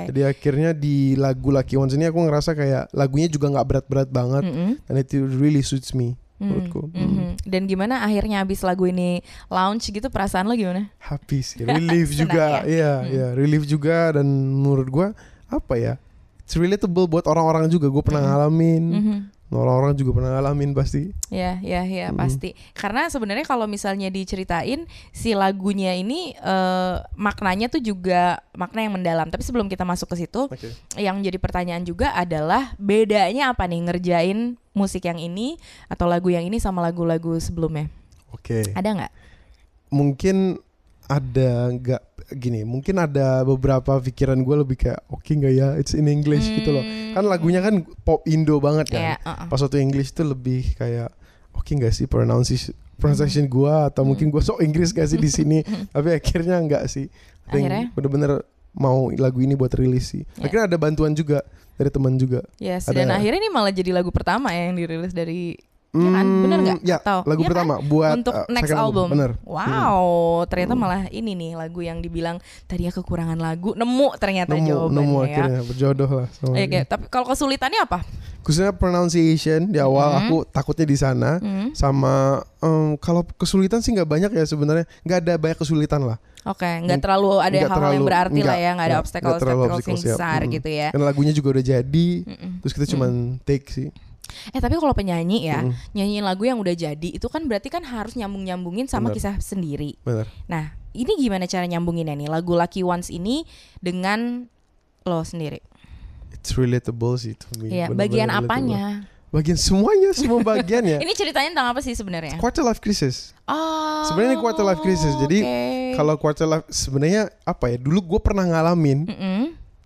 jadi 0.07 0.21
akhirnya 0.29 0.71
di 0.73 0.97
lagu 1.15 1.49
Lucky 1.49 1.75
Ones 1.75 1.91
ini 1.91 2.05
aku 2.05 2.21
ngerasa 2.21 2.53
kayak 2.53 2.93
lagunya 2.93 3.27
juga 3.27 3.49
nggak 3.49 3.65
berat-berat 3.67 4.09
banget 4.11 4.45
Mm-mm. 4.45 4.71
dan 4.83 4.95
itu 4.97 5.25
really 5.33 5.63
suits 5.63 5.91
me 5.91 6.15
Hmm, 6.37 6.53
menurutku. 6.53 6.93
mhm. 6.93 7.41
Dan 7.43 7.65
gimana 7.65 8.05
akhirnya 8.05 8.45
abis 8.45 8.61
lagu 8.61 8.85
ini 8.85 9.25
launch 9.49 9.89
gitu 9.89 10.05
perasaan 10.07 10.45
lo 10.45 10.53
gimana? 10.53 10.93
happy 10.99 11.41
sih 11.41 11.65
relief 11.65 12.13
juga 12.13 12.61
ya? 12.61 12.69
iya 12.69 12.93
Hmm. 12.95 13.09
iya 13.09 13.27
relief 13.33 13.65
juga 13.65 14.13
dan 14.13 14.29
menurut 14.53 14.85
gua 14.87 15.07
apa 15.47 15.75
ya 15.75 15.97
it's 16.39 16.53
relatable 16.53 17.09
buat 17.09 17.25
orang-orang 17.25 17.67
juga 17.67 17.89
gue 17.89 18.05
pernah 18.05 18.21
Mm. 18.21 18.29
ngalamin 18.29 18.85
Mhm. 18.85 19.17
Orang-orang 19.49 19.95
juga 19.95 20.11
pernah 20.13 20.35
ngalamin 20.35 20.73
pasti 20.73 21.15
Ya, 21.31 21.59
ya, 21.63 21.83
ya 21.83 22.11
Mm. 22.11 22.19
pasti. 22.19 22.55
Karena 22.73 23.07
sebenarnya 23.07 23.43
kalau 23.43 23.67
misalnya 23.67 24.11
diceritain 24.11 24.87
si 25.11 25.35
lagunya 25.35 25.95
ini 25.95 26.35
eh, 26.35 26.97
maknanya 27.15 27.67
tuh 27.67 27.79
juga 27.79 28.43
makna 28.53 28.83
yang 28.83 28.95
mendalam. 28.95 29.31
Tapi 29.31 29.43
sebelum 29.43 29.67
kita 29.67 29.83
masuk 29.83 30.11
ke 30.11 30.27
situ, 30.27 30.47
oke 30.47 30.69
yang 30.95 31.19
jadi 31.21 31.37
pertanyaan 31.37 31.83
juga 31.83 32.11
adalah 32.11 32.75
bedanya 32.77 33.51
apa 33.51 33.67
nih 33.67 33.87
ngerjain 33.87 34.39
musik 34.73 35.05
yang 35.05 35.17
ini 35.17 35.57
atau 35.87 36.05
lagu 36.05 36.27
yang 36.27 36.43
ini 36.43 36.59
sama 36.59 36.83
lagu-lagu 36.83 37.39
sebelumnya? 37.39 37.87
oke 38.29 38.75
Ada 38.75 38.91
nggak? 38.93 39.13
mungkin 39.89 40.59
ada 41.07 41.71
nggak 41.71 42.03
gini 42.35 42.67
mungkin 42.67 42.99
ada 42.99 43.47
beberapa 43.47 44.03
pikiran 44.03 44.43
gue 44.43 44.57
lebih 44.67 44.77
kayak 44.83 45.01
oke 45.07 45.31
nggak 45.31 45.55
ya 45.55 45.69
it's 45.79 45.95
in 45.95 46.11
English 46.11 46.47
gitu 46.51 46.75
loh. 46.75 46.85
Kan 47.15 47.25
lagunya 47.31 47.63
kan 47.63 47.87
pop 48.03 48.27
Indo 48.27 48.59
banget 48.59 48.91
kan. 48.91 49.03
Kayak, 49.15 49.19
uh-uh. 49.23 49.47
pas 49.47 49.61
waktu 49.63 49.79
English 49.79 50.11
itu 50.11 50.23
lebih 50.27 50.75
kayak 50.75 51.15
oke 51.55 51.71
nggak 51.71 51.95
sih 51.95 52.11
pronunciation 52.11 52.75
pronunciation 52.97 53.47
gua 53.47 53.93
atau 53.93 54.03
mungkin 54.03 54.33
gua 54.33 54.41
sok 54.41 54.65
Inggris 54.65 54.91
gak 54.91 55.07
sih 55.07 55.21
di 55.21 55.29
sini? 55.29 55.59
Tapi 55.95 56.17
akhirnya 56.17 56.57
nggak 56.59 56.85
sih. 56.89 57.07
Akhirnya? 57.47 57.93
bener-bener 57.95 58.43
mau 58.77 59.09
lagu 59.15 59.39
ini 59.41 59.55
buat 59.57 59.73
rilis 59.73 60.13
sih. 60.13 60.23
Ya. 60.37 60.51
akhirnya 60.51 60.65
ada 60.75 60.77
bantuan 60.77 61.15
juga 61.17 61.41
dari 61.77 61.91
teman 61.93 62.17
juga. 62.17 62.45
Yes, 62.61 62.89
Ada- 62.89 63.05
dan 63.05 63.09
akhirnya 63.15 63.39
ini 63.41 63.51
malah 63.53 63.73
jadi 63.73 63.93
lagu 63.93 64.09
pertama 64.13 64.53
ya 64.53 64.69
yang 64.73 64.77
dirilis 64.77 65.13
dari 65.13 65.57
Ya 65.99 66.11
kan? 66.13 66.27
Bener 66.39 66.59
nggak? 66.61 66.79
ya 66.83 66.97
Atau- 66.99 67.23
lagu 67.23 67.37
Iya 67.37 67.43
kan? 67.43 67.53
pertama 67.53 67.75
buat 67.81 68.13
untuk 68.15 68.35
uh, 68.35 68.45
next 68.49 68.65
second 68.67 68.83
album. 68.83 69.07
bener 69.09 69.31
Wow, 69.43 70.05
ternyata 70.45 70.75
malah 70.75 71.03
ini 71.11 71.33
nih 71.33 71.53
lagu 71.55 71.81
yang 71.81 71.99
dibilang 71.99 72.37
tadinya 72.65 72.93
kekurangan 72.93 73.37
lagu 73.37 73.73
nemu 73.73 74.09
ternyata 74.17 74.53
nemu 74.53 74.67
jawabannya 74.67 74.97
nemu 74.99 75.17
ya. 75.17 75.27
akhirnya 75.27 75.61
berjodoh 75.65 76.11
lah 76.15 76.29
sama 76.31 76.55
Oke, 76.55 76.79
tapi 76.83 77.05
kalau 77.07 77.27
kesulitannya 77.27 77.81
apa? 77.83 78.01
khususnya 78.41 78.71
pronunciation 78.71 79.67
di 79.67 79.77
awal 79.77 80.07
Mhm. 80.13 80.19
aku 80.23 80.37
takutnya 80.47 80.85
di 80.85 80.95
sana 80.95 81.31
Hmm. 81.37 81.71
sama 81.73 82.15
em, 82.57 82.95
kalau 82.97 83.27
kesulitan 83.33 83.79
sih 83.79 83.91
nggak 83.91 84.07
banyak 84.07 84.31
ya 84.31 84.45
sebenarnya 84.45 84.87
nggak 85.03 85.19
ada 85.21 85.33
banyak 85.37 85.59
kesulitan 85.59 86.03
lah 86.05 86.19
Oke, 86.45 86.63
nggak 86.63 87.03
terlalu 87.03 87.43
ada 87.43 87.59
hal-hal 87.59 87.91
yang 87.93 88.07
berarti 88.07 88.39
lah 88.39 88.55
nggak, 88.55 88.59
ya, 88.61 88.71
nggak 88.71 88.87
ada 88.87 88.95
nggak, 88.95 89.03
obstacle 89.03 89.35
yang 89.83 89.99
besar 89.99 90.39
Mm. 90.41 90.51
gitu 90.53 90.69
ya. 90.71 90.89
karena 90.95 91.05
lagunya 91.05 91.33
juga 91.33 91.49
udah 91.51 91.65
jadi 91.67 92.09
Mm-mm. 92.23 92.51
terus 92.63 92.73
kita 92.73 92.87
cuman 92.87 93.11
take 93.43 93.67
sih 93.67 93.91
Eh 94.49 94.59
tapi 94.59 94.75
kalau 94.75 94.91
penyanyi 94.91 95.45
ya, 95.45 95.61
Mm. 95.61 95.73
nyanyiin 95.93 96.25
lagu 96.25 96.43
yang 96.43 96.57
udah 96.57 96.73
jadi 96.73 97.09
itu 97.09 97.27
kan 97.27 97.45
berarti 97.45 97.69
kan 97.69 97.83
harus 97.83 98.15
nyambung-nyambungin 98.15 98.85
sama 98.85 99.09
Bener. 99.09 99.17
kisah 99.17 99.35
sendiri. 99.39 99.99
benar 100.01 100.27
Nah, 100.47 100.65
ini 100.93 101.13
gimana 101.17 101.45
cara 101.45 101.65
nyambunginnya 101.65 102.15
nih 102.15 102.27
lagu 102.27 102.53
Lucky 102.53 102.81
Ones 102.81 103.09
ini 103.09 103.47
dengan 103.79 104.49
lo 105.03 105.21
sendiri? 105.21 105.63
it's 106.29 106.55
relatable 106.55 107.15
sih 107.15 107.33
to 107.33 107.47
me 107.57 107.71
Iya, 107.71 107.89
bagian 107.89 108.29
relatable. 108.29 108.47
apanya? 108.47 108.85
bagian 109.29 109.57
semuanya 109.57 110.11
semua 110.11 110.39
bagian 110.53 110.83
ya 110.83 110.99
Ini 110.99 111.13
ceritanya 111.13 111.51
tentang 111.51 111.69
apa 111.69 111.81
sih 111.81 111.93
sebenarnya? 111.93 112.37
quarter 112.37 112.63
life 112.63 112.79
crisis 112.79 113.35
Oh. 113.45 114.03
Sebenarnya 114.05 114.33
ini 114.33 114.41
quarter 114.41 114.63
life 114.63 114.79
crisis. 114.81 115.15
Jadi, 115.17 115.39
oke. 115.41 115.95
kalau 115.95 116.15
quarter 116.17 116.45
life 116.45 116.67
sebenarnya 116.69 117.31
apa 117.43 117.69
ya 117.69 117.77
dulu 117.77 117.99
gue 118.09 118.21
pernah 118.21 118.43
ngalamin 118.45 119.07
Mm-mm. 119.07 119.43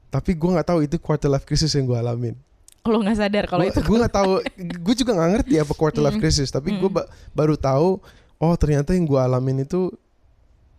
tapi 0.08 0.32
gue 0.32 0.48
nggak 0.50 0.64
tahu 0.66 0.80
itu 0.82 0.96
quarter 0.96 1.28
life 1.28 1.44
crisis 1.44 1.72
yang 1.72 1.84
gue 1.84 1.94
alamin 1.94 2.34
lo 2.82 2.96
nggak 2.98 3.18
sadar 3.18 3.44
kalau 3.44 3.62
itu 3.62 3.76
gue 3.78 3.96
nggak 3.98 4.14
tahu 4.14 4.32
gue 4.56 4.94
juga 4.94 5.12
nggak 5.12 5.30
ngerti 5.34 5.54
apa 5.56 5.72
quarter 5.72 6.00
life 6.00 6.16
Mm. 6.16 6.22
crisis 6.22 6.48
tapi 6.48 6.72
gue 6.72 6.88
Mm. 6.88 7.04
baru 7.30 7.54
tahu 7.54 8.00
oh 8.36 8.54
ternyata 8.54 8.92
yang 8.92 9.04
gue 9.04 9.18
alamin 9.18 9.62
itu 9.62 9.92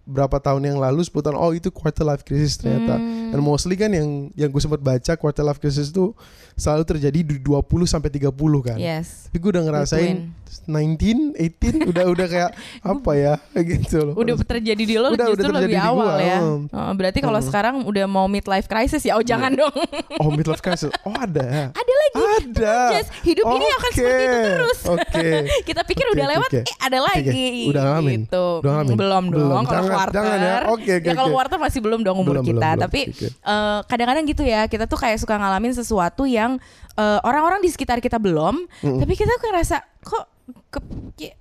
berapa 0.01 0.34
tahun 0.38 0.65
yang 0.65 0.77
lalu 0.77 1.05
10 1.05 1.13
tahun 1.22 1.38
oh 1.38 1.53
itu 1.53 1.70
quarter 1.70 2.01
life 2.01 2.25
crisis 2.25 2.58
ternyata 2.58 2.98
Hmm. 2.98 3.29
dan 3.29 3.39
mostly 3.39 3.77
kan 3.77 3.88
yang 3.88 4.10
yang 4.34 4.50
gue 4.50 4.58
sempat 4.58 4.81
baca 4.81 5.13
quarter 5.13 5.46
life 5.46 5.62
crisis 5.62 5.88
itu 5.88 6.12
selalu 6.53 6.84
terjadi 6.84 7.20
di 7.22 7.38
20 7.38 7.62
sampai 7.86 8.10
30 8.10 8.34
kan 8.60 8.75
Yes. 8.75 9.29
tapi 9.29 9.38
gue 9.38 9.50
udah 9.51 9.63
ngerasain 9.63 10.34
19 10.67 11.38
18 11.38 11.86
udah 11.93 12.05
udah 12.08 12.27
kayak 12.27 12.51
apa 12.81 13.12
ya 13.13 13.34
gitu 13.72 14.03
loh 14.03 14.13
Udah 14.15 14.36
terjadi 14.36 14.84
di 14.84 14.96
lo 14.98 15.13
Udah- 15.13 15.31
justru 15.31 15.48
udah 15.48 15.53
terjadi 15.53 15.70
lebih 15.70 15.77
di 15.77 15.86
awal 15.86 16.10
gua, 16.10 16.17
ya. 16.20 16.38
Oh, 16.74 16.91
berarti 16.91 17.20
kalau 17.22 17.39
Hmm. 17.39 17.48
sekarang 17.48 17.75
udah 17.86 18.05
mau 18.05 18.25
midlife 18.25 18.65
crisis 18.65 19.01
ya, 19.01 19.15
oh 19.15 19.24
jangan 19.24 19.53
dong. 19.53 19.72
oh 20.17 20.29
midlife 20.29 20.60
crisis 20.60 20.89
oh 21.03 21.13
ada 21.15 21.72
Ada 21.72 21.90
lagi. 22.13 22.51
ada 22.51 22.75
Jess, 22.91 23.08
hidup 23.22 23.46
ini 23.50 23.68
akan 23.72 23.89
seperti 23.91 24.24
itu 24.24 24.39
terus. 24.51 24.80
oke 24.86 25.25
Kita 25.68 25.82
pikir 25.84 26.03
Oke, 26.03 26.13
udah 26.13 26.27
lewat, 26.30 26.50
oke. 26.50 26.60
eh 26.60 26.75
ada 26.77 27.00
lagi. 27.00 27.50
Udah 27.68 27.82
ngalamin? 27.86 28.20
Gitu. 28.25 28.46
Udah 28.60 28.72
ngalamin? 28.74 28.96
Belum 28.96 29.24
dong. 29.24 29.39
Belum. 29.41 29.63
Kalau 29.63 29.72
Jangan- 29.82 29.91
quarter. 29.94 30.13
jangan 30.18 30.38
ya. 30.38 30.56
Oke, 30.68 30.91
oke, 30.94 31.08
Ya 31.08 31.13
kalau 31.13 31.30
oke. 31.30 31.38
quarter 31.38 31.58
masih 31.58 31.80
belum 31.80 32.00
dong 32.01 32.18
umur 32.18 32.36
Belum, 32.38 32.46
kita. 32.46 32.70
belum. 32.70 32.82
Tapi 32.84 33.01
eh, 33.24 33.80
kadang-kadang 33.86 34.24
gitu 34.25 34.44
ya. 34.44 34.62
Kita 34.65 34.86
tuh 34.86 34.98
kayak 34.98 35.18
suka 35.18 35.36
ngalamin 35.36 35.72
sesuatu 35.72 36.24
yang 36.24 36.60
eh, 36.94 37.20
orang-orang 37.22 37.60
di 37.60 37.70
sekitar 37.70 37.98
kita 37.98 38.18
belum. 38.18 38.68
Mm-mm. 38.82 39.00
Tapi 39.00 39.13
kita 39.13 39.32
ngerasa 39.39 39.75
kok 40.01 40.24
ke- 40.70 40.84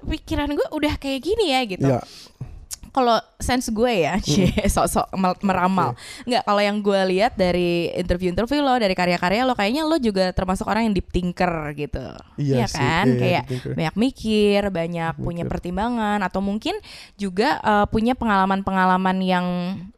pikiran 0.00 0.50
gue 0.50 0.66
udah 0.70 0.94
kayak 0.96 1.20
gini 1.20 1.50
ya 1.50 1.60
gitu. 1.64 1.86
ya 1.88 1.98
kalau 2.90 3.16
sense 3.38 3.70
gue 3.70 3.92
ya, 4.02 4.18
cie, 4.18 4.50
sok-sok 4.66 5.10
meramal. 5.40 5.94
Nggak, 6.22 6.42
kalau 6.42 6.58
yang 6.58 6.78
gue 6.78 7.00
lihat 7.08 7.34
dari 7.34 7.88
interview-interview 7.94 8.60
lo, 8.60 8.76
dari 8.76 8.92
karya-karya 8.92 9.42
lo, 9.42 9.54
kayaknya 9.54 9.82
lo 9.82 9.96
juga 9.96 10.30
termasuk 10.30 10.66
orang 10.66 10.90
yang 10.90 10.94
deep 10.94 11.08
thinker 11.08 11.50
gitu. 11.74 12.02
Iya 12.36 12.54
Iya 12.56 12.66
sih, 12.66 12.78
kan? 12.78 13.06
iya, 13.06 13.16
Kayak 13.16 13.42
deep 13.42 13.52
thinker. 13.56 13.74
banyak 13.74 13.94
mikir, 13.96 14.60
banyak 14.68 15.14
punya 15.16 15.44
pertimbangan, 15.44 16.18
atau 16.20 16.40
mungkin 16.40 16.74
juga 17.14 17.58
eh, 17.58 17.86
punya 17.86 18.12
pengalaman-pengalaman 18.14 19.16
yang 19.20 19.46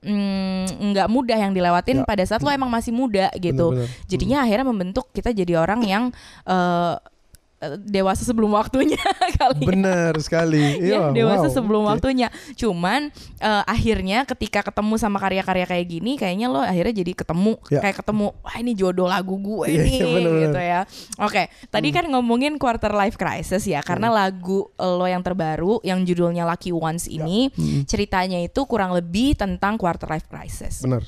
mm, 0.01 0.65
nggak 0.83 1.09
mudah 1.09 1.39
yang 1.39 1.53
dilewatin 1.53 1.95
Ya. 1.95 2.07
pada 2.07 2.23
saat 2.23 2.41
lo 2.41 2.49
emang 2.49 2.69
masih 2.69 2.91
muda 2.91 3.29
gitu. 3.37 3.73
Bener-bener. 3.73 4.07
Jadinya 4.07 4.39
akhirnya 4.43 4.67
membentuk 4.67 5.07
kita 5.11 5.31
jadi 5.31 5.57
orang 5.57 5.81
yang 5.83 6.05
eh, 6.45 6.95
dewasa 7.79 8.23
sebelum 8.23 8.51
waktunya 8.51 8.99
kali. 9.39 9.63
ya 9.63 9.69
benar 9.69 10.13
sekali 10.19 10.65
ya 10.83 11.09
Iya, 11.09 11.15
dewasa 11.15 11.47
wow, 11.47 11.55
sebelum 11.55 11.83
oke. 11.85 11.91
waktunya. 11.93 12.29
Cuman 12.53 13.09
eh, 13.39 13.63
akhirnya 13.65 14.25
ketika 14.25 14.63
ketemu 14.63 14.95
sama 14.97 15.19
karya-karya 15.19 15.65
kayak 15.65 15.87
gini, 15.89 16.17
kayaknya 16.17 16.47
lo 16.47 16.59
akhirnya 16.59 16.95
jadi 16.97 17.13
ketemu 17.15 17.53
Ya. 17.69 17.81
kayak 17.81 17.97
ketemu 17.99 18.35
wah 18.37 18.57
ini 18.57 18.73
jodoh 18.73 19.07
lagu 19.07 19.37
gue 19.37 19.67
Iya, 19.69 19.81
nih 19.81 19.93
iya, 19.93 20.07
bener-bener. 20.09 20.43
gitu 20.45 20.61
ya. 20.61 20.81
Oke, 21.21 21.43
tadi 21.69 21.89
kan 21.91 22.05
ngomongin 22.07 22.57
quarter 22.57 22.91
life 22.91 23.15
crisis 23.15 23.63
ya, 23.63 23.81
karena 23.81 24.09
Hmm. 24.09 24.17
lagu 24.19 24.59
lo 24.75 25.05
yang 25.05 25.23
terbaru 25.23 25.79
yang 25.83 26.03
judulnya 26.03 26.43
Lucky 26.45 26.71
Ones 26.71 27.07
Ya. 27.07 27.23
ini 27.23 27.49
Mm, 27.53 27.85
ceritanya 27.85 28.39
itu 28.39 28.61
kurang 28.65 28.91
lebih 28.91 29.35
tentang 29.35 29.75
quarter 29.75 30.09
life 30.09 30.27
crisis. 30.27 30.83
benar 30.83 31.03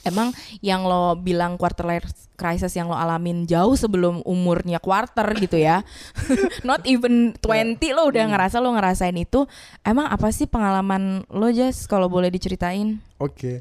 Emang 0.00 0.32
yang 0.64 0.82
lo 0.82 1.12
bilang 1.14 1.60
quarter 1.60 1.84
life 1.84 2.08
crisis 2.34 2.72
yang 2.72 2.88
lo 2.88 2.96
alamin 2.96 3.44
jauh 3.44 3.76
sebelum 3.76 4.24
umurnya 4.24 4.80
quarter 4.80 5.28
gitu 5.36 5.60
ya. 5.60 5.84
Not 6.68 6.88
even 6.88 7.36
20 7.36 7.76
lo 7.92 8.08
udah 8.08 8.24
Hmm. 8.24 8.32
ngerasa 8.32 8.56
lo 8.58 8.72
ngerasain 8.72 9.16
itu. 9.16 9.44
Emang 9.84 10.08
apa 10.08 10.32
sih 10.32 10.48
pengalaman 10.48 11.28
lo 11.28 11.48
Jas 11.52 11.84
kalau 11.84 12.08
boleh 12.08 12.32
diceritain? 12.32 12.96
Oke. 13.20 13.60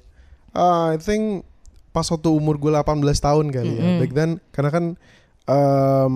Uh, 0.56 0.96
I 0.96 0.98
think 0.98 1.44
pas 1.90 2.08
waktu 2.08 2.30
umur 2.32 2.56
gue 2.56 2.72
18 2.72 3.04
tahun 3.20 3.46
kali 3.52 3.74
ya. 3.76 3.84
Mm-mm. 3.84 4.00
Back 4.00 4.12
then 4.16 4.32
karena 4.50 4.70
kan 4.72 4.86
um, 5.46 6.14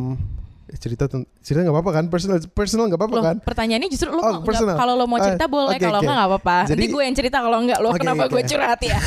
cerita 0.80 1.06
cerita 1.42 1.60
nggak 1.62 1.76
apa-apa 1.76 1.92
kan? 1.94 2.06
Personal 2.10 2.38
personal 2.50 2.86
nggak 2.90 3.00
apa-apa 3.00 3.20
kan? 3.22 3.36
pertanyaannya 3.42 3.90
justru 3.94 4.10
lo 4.10 4.22
Oh, 4.22 4.42
nggak- 4.42 4.78
kalau 4.78 4.94
lo 4.98 5.06
mau 5.06 5.20
cerita 5.22 5.46
Ah, 5.46 5.52
boleh, 5.52 5.78
oke, 5.78 5.84
kalau 5.84 6.00
oke. 6.00 6.06
enggak 6.06 6.18
nggak 6.18 6.30
apa-apa. 6.34 6.58
Nanti 6.66 6.74
Jadi- 6.74 6.94
gue 6.94 7.04
yang 7.06 7.16
cerita 7.18 7.38
kalau 7.42 7.58
enggak 7.62 7.80
lo 7.82 7.90
Oke, 7.92 8.00
kenapa 8.02 8.24
oke. 8.26 8.32
gue 8.34 8.42
curhat 8.48 8.80
ya. 8.82 9.00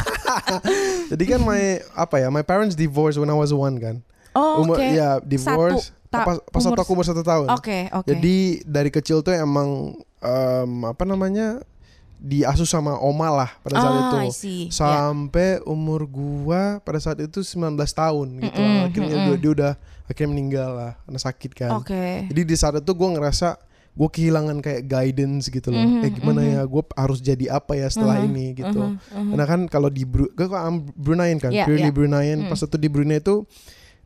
Jadi 1.15 1.25
kan 1.27 1.41
my 1.43 1.63
apa 1.95 2.17
ya? 2.23 2.29
My 2.31 2.43
parents 2.43 2.75
divorced 2.75 3.19
when 3.19 3.31
I 3.31 3.37
was 3.37 3.51
one 3.51 3.77
kan. 3.79 3.97
Oh, 4.37 4.61
umur 4.61 4.77
oke. 4.77 4.85
ya 4.85 5.17
divorce 5.25 5.91
Satu, 5.91 6.13
ta- 6.13 6.27
pas 6.29 6.37
pas 6.45 6.61
umur 6.61 6.79
aku 6.85 6.93
umur 6.93 7.07
satu 7.09 7.25
tahun. 7.25 7.49
Oke, 7.57 7.89
oke. 7.89 8.07
Jadi 8.07 8.61
dari 8.69 8.91
kecil 8.93 9.25
tuh 9.25 9.33
emang 9.33 9.97
em, 10.21 10.71
apa 10.85 11.09
namanya 11.09 11.65
diasuh 12.17 12.65
sama 12.65 12.97
oma 13.01 13.29
lah 13.29 13.51
pada 13.61 13.77
saat 13.81 13.93
ah, 13.93 14.01
itu. 14.05 14.17
Ya. 14.17 14.29
Sampai 14.73 15.61
umur 15.65 16.05
gua 16.09 16.81
pada 16.81 17.01
saat 17.01 17.21
itu 17.21 17.41
19 17.45 17.77
tahun 17.93 18.29
gitu. 18.41 18.61
Mm-mm, 18.61 18.87
akhirnya 18.89 19.17
mm-mm. 19.17 19.29
dia, 19.33 19.41
dia 19.41 19.51
udah 19.53 19.73
akhirnya 20.07 20.31
meninggal 20.33 20.71
lah 20.73 20.93
karena 21.05 21.21
sakit 21.21 21.51
kan. 21.53 21.71
Oke. 21.83 22.31
Jadi 22.31 22.43
di 22.47 22.57
saat 22.57 22.79
itu 22.79 22.93
gua 22.95 23.19
ngerasa 23.19 23.59
gue 23.97 24.09
kehilangan 24.13 24.61
kayak 24.61 24.93
guidance 24.93 25.49
gitu 25.49 25.73
loh. 25.73 25.81
Mhm, 25.81 26.05
eh 26.05 26.11
gimana 26.13 26.41
mhm. 26.45 26.51
ya 26.53 26.61
gue 26.69 26.83
harus 27.01 27.19
jadi 27.25 27.57
apa 27.57 27.81
ya 27.81 27.89
setelah 27.89 28.21
Mhm, 28.21 28.27
ini 28.29 28.47
gitu. 28.53 28.77
Mhm, 28.77 28.97
mhm. 29.01 29.31
Karena 29.33 29.45
kan 29.49 29.61
kalau 29.73 29.89
di 29.89 30.05
Bru 30.05 30.29
gue 30.37 30.47
kok 30.47 30.61
Bruneian 30.93 31.41
kan, 31.41 31.49
Iya, 31.49 31.65
purely 31.65 31.89
iya. 31.89 31.97
Bruneian. 31.97 32.39
Mm. 32.45 32.49
Pas 32.53 32.61
itu 32.61 32.77
di 32.77 32.89
Brunei 32.93 33.25
itu 33.25 33.49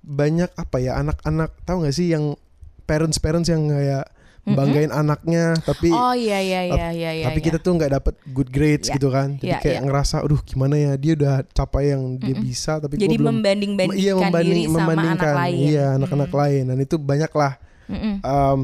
banyak 0.06 0.54
apa 0.54 0.76
ya 0.78 0.94
anak-anak 1.02 1.50
tahu 1.66 1.82
nggak 1.82 1.94
sih 1.98 2.14
yang 2.14 2.38
parents-parents 2.86 3.50
yang 3.50 3.66
kayak 3.66 4.06
Mm-mm. 4.50 4.58
banggain 4.58 4.90
anaknya 4.90 5.54
tapi 5.62 5.88
Oh 5.94 6.12
iya 6.12 6.42
iya 6.42 6.60
iya 6.66 6.88
iya 6.90 7.10
iya. 7.14 7.26
tapi 7.30 7.38
iya. 7.38 7.46
kita 7.46 7.58
tuh 7.62 7.78
nggak 7.78 7.90
dapet 7.94 8.14
good 8.34 8.50
grades 8.50 8.90
Iya, 8.90 8.94
gitu 8.98 9.08
kan. 9.14 9.38
Jadi 9.38 9.46
iya, 9.46 9.58
kayak 9.62 9.78
iya. 9.78 9.86
ngerasa 9.86 10.16
aduh 10.26 10.40
gimana 10.42 10.74
ya 10.74 10.92
dia 10.98 11.12
udah 11.14 11.34
capai 11.54 11.94
yang 11.94 12.18
dia 12.18 12.34
Mm-mm. 12.34 12.44
bisa 12.44 12.72
tapi 12.82 12.98
jadi 12.98 13.16
belum 13.16 13.38
membanding-bandingkan 13.38 14.02
iya 14.02 14.12
membanding 14.18 14.58
diri 14.58 14.62
sama 14.66 14.76
membandingkan 14.82 15.32
anak 15.32 15.40
lain. 15.46 15.58
iya 15.70 15.86
anak-anak 15.96 16.30
Mm-mm. 16.30 16.40
lain 16.42 16.62
dan 16.68 16.78
itu 16.82 16.96
banyak 16.98 17.32
lah 17.32 17.52
Mm-mm. 17.86 18.14
um, 18.26 18.62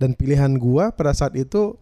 dan 0.00 0.10
pilihan 0.16 0.52
gua 0.56 0.94
pada 0.94 1.12
saat 1.12 1.34
itu 1.34 1.76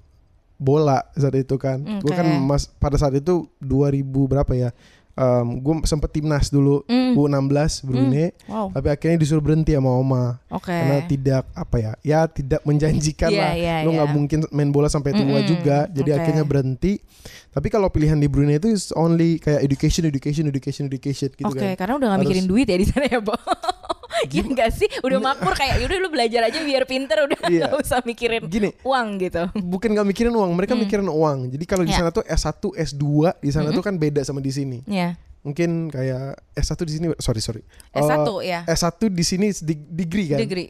bola 0.59 1.07
saat 1.15 1.39
itu 1.39 1.55
kan. 1.55 1.79
Gua 2.03 2.13
kan 2.19 2.27
mas 2.43 2.67
pada 2.83 2.99
saat 2.99 3.15
itu 3.15 3.47
2000 3.63 4.03
berapa 4.27 4.53
ya? 4.59 4.71
Um, 5.19 5.59
gue 5.59 5.75
sempet 5.83 6.15
timnas 6.15 6.47
dulu 6.47 6.87
Mm. 6.87 7.19
U16 7.19 7.83
Brunei, 7.83 8.31
Wow. 8.47 8.71
tapi 8.71 8.87
akhirnya 8.87 9.19
disuruh 9.19 9.43
berhenti 9.43 9.75
sama 9.75 9.91
oma 9.91 10.39
Oke. 10.47 10.71
karena 10.71 11.03
tidak 11.05 11.43
apa 11.53 11.77
ya, 11.77 11.93
ya 12.01 12.21
tidak 12.25 12.63
menjanjikan 12.63 13.27
Iya, 13.27 13.43
lah. 13.43 13.53
iya, 13.53 13.75
Lo 13.83 13.91
nggak 13.91 14.07
iya. 14.07 14.15
mungkin 14.15 14.39
main 14.49 14.71
bola 14.71 14.87
sampai 14.87 15.11
tua 15.11 15.27
Mm-mm, 15.27 15.43
juga, 15.45 15.91
jadi 15.91 16.07
oke. 16.09 16.19
akhirnya 16.23 16.45
berhenti. 16.45 17.03
Tapi 17.49 17.67
kalau 17.67 17.91
pilihan 17.91 18.15
di 18.15 18.31
Brunei 18.31 18.57
itu 18.57 18.71
is 18.71 18.95
only 18.95 19.37
kayak 19.37 19.59
education, 19.61 20.07
education, 20.07 20.47
education, 20.47 20.87
education 20.87 21.29
gitu 21.29 21.51
Oke, 21.51 21.67
kan. 21.67 21.75
karena 21.75 21.93
udah 21.97 22.07
gak 22.07 22.15
Harus- 22.15 22.23
mikirin 22.31 22.47
duit 22.47 22.67
ya 22.67 22.79
di 22.79 22.87
sana 22.87 23.07
ya, 23.09 23.19
Bo. 23.19 23.35
Iya 24.29 24.43
enggak 24.43 24.71
sih? 24.73 24.89
Udah 25.01 25.19
makmur 25.19 25.53
kayak 25.53 25.79
yaudah 25.79 25.99
lu 25.99 26.09
belajar 26.09 26.43
aja 26.45 26.59
biar 26.59 26.85
pinter 26.85 27.19
udah 27.23 27.39
Iya. 27.47 27.67
gak 27.67 27.75
usah 27.79 27.99
mikirin 28.03 28.43
Gini, 28.45 28.75
uang 28.81 29.09
gitu. 29.19 29.43
bukan 29.57 29.89
nggak 29.91 30.07
mikirin 30.07 30.33
uang, 30.33 30.51
mereka 30.53 30.73
Hmm. 30.73 30.83
mikirin 30.83 31.07
uang. 31.07 31.39
Jadi 31.49 31.65
kalau 31.65 31.83
di 31.83 31.91
Ya. 31.91 31.99
sana 31.99 32.11
tuh 32.11 32.25
S1, 32.25 32.55
S2 32.75 33.05
di 33.39 33.51
sana 33.51 33.69
Mm-mm. 33.69 33.77
tuh 33.77 33.85
kan 33.85 33.95
beda 33.95 34.21
sama 34.23 34.39
di 34.39 34.51
sini. 34.51 34.83
Ya. 34.85 35.15
Mungkin 35.41 35.89
kayak 35.89 36.35
S1 36.53 36.81
di 36.83 36.93
sini, 36.93 37.07
sorry 37.17 37.39
sorry. 37.39 37.63
S1 37.91 38.27
Eh, 38.43 38.49
ya. 38.49 38.61
S1 38.67 39.07
di 39.07 39.23
sini 39.23 39.47
di- 39.55 39.87
degree 39.89 40.29
kan. 40.29 40.39
Degree. 40.39 40.69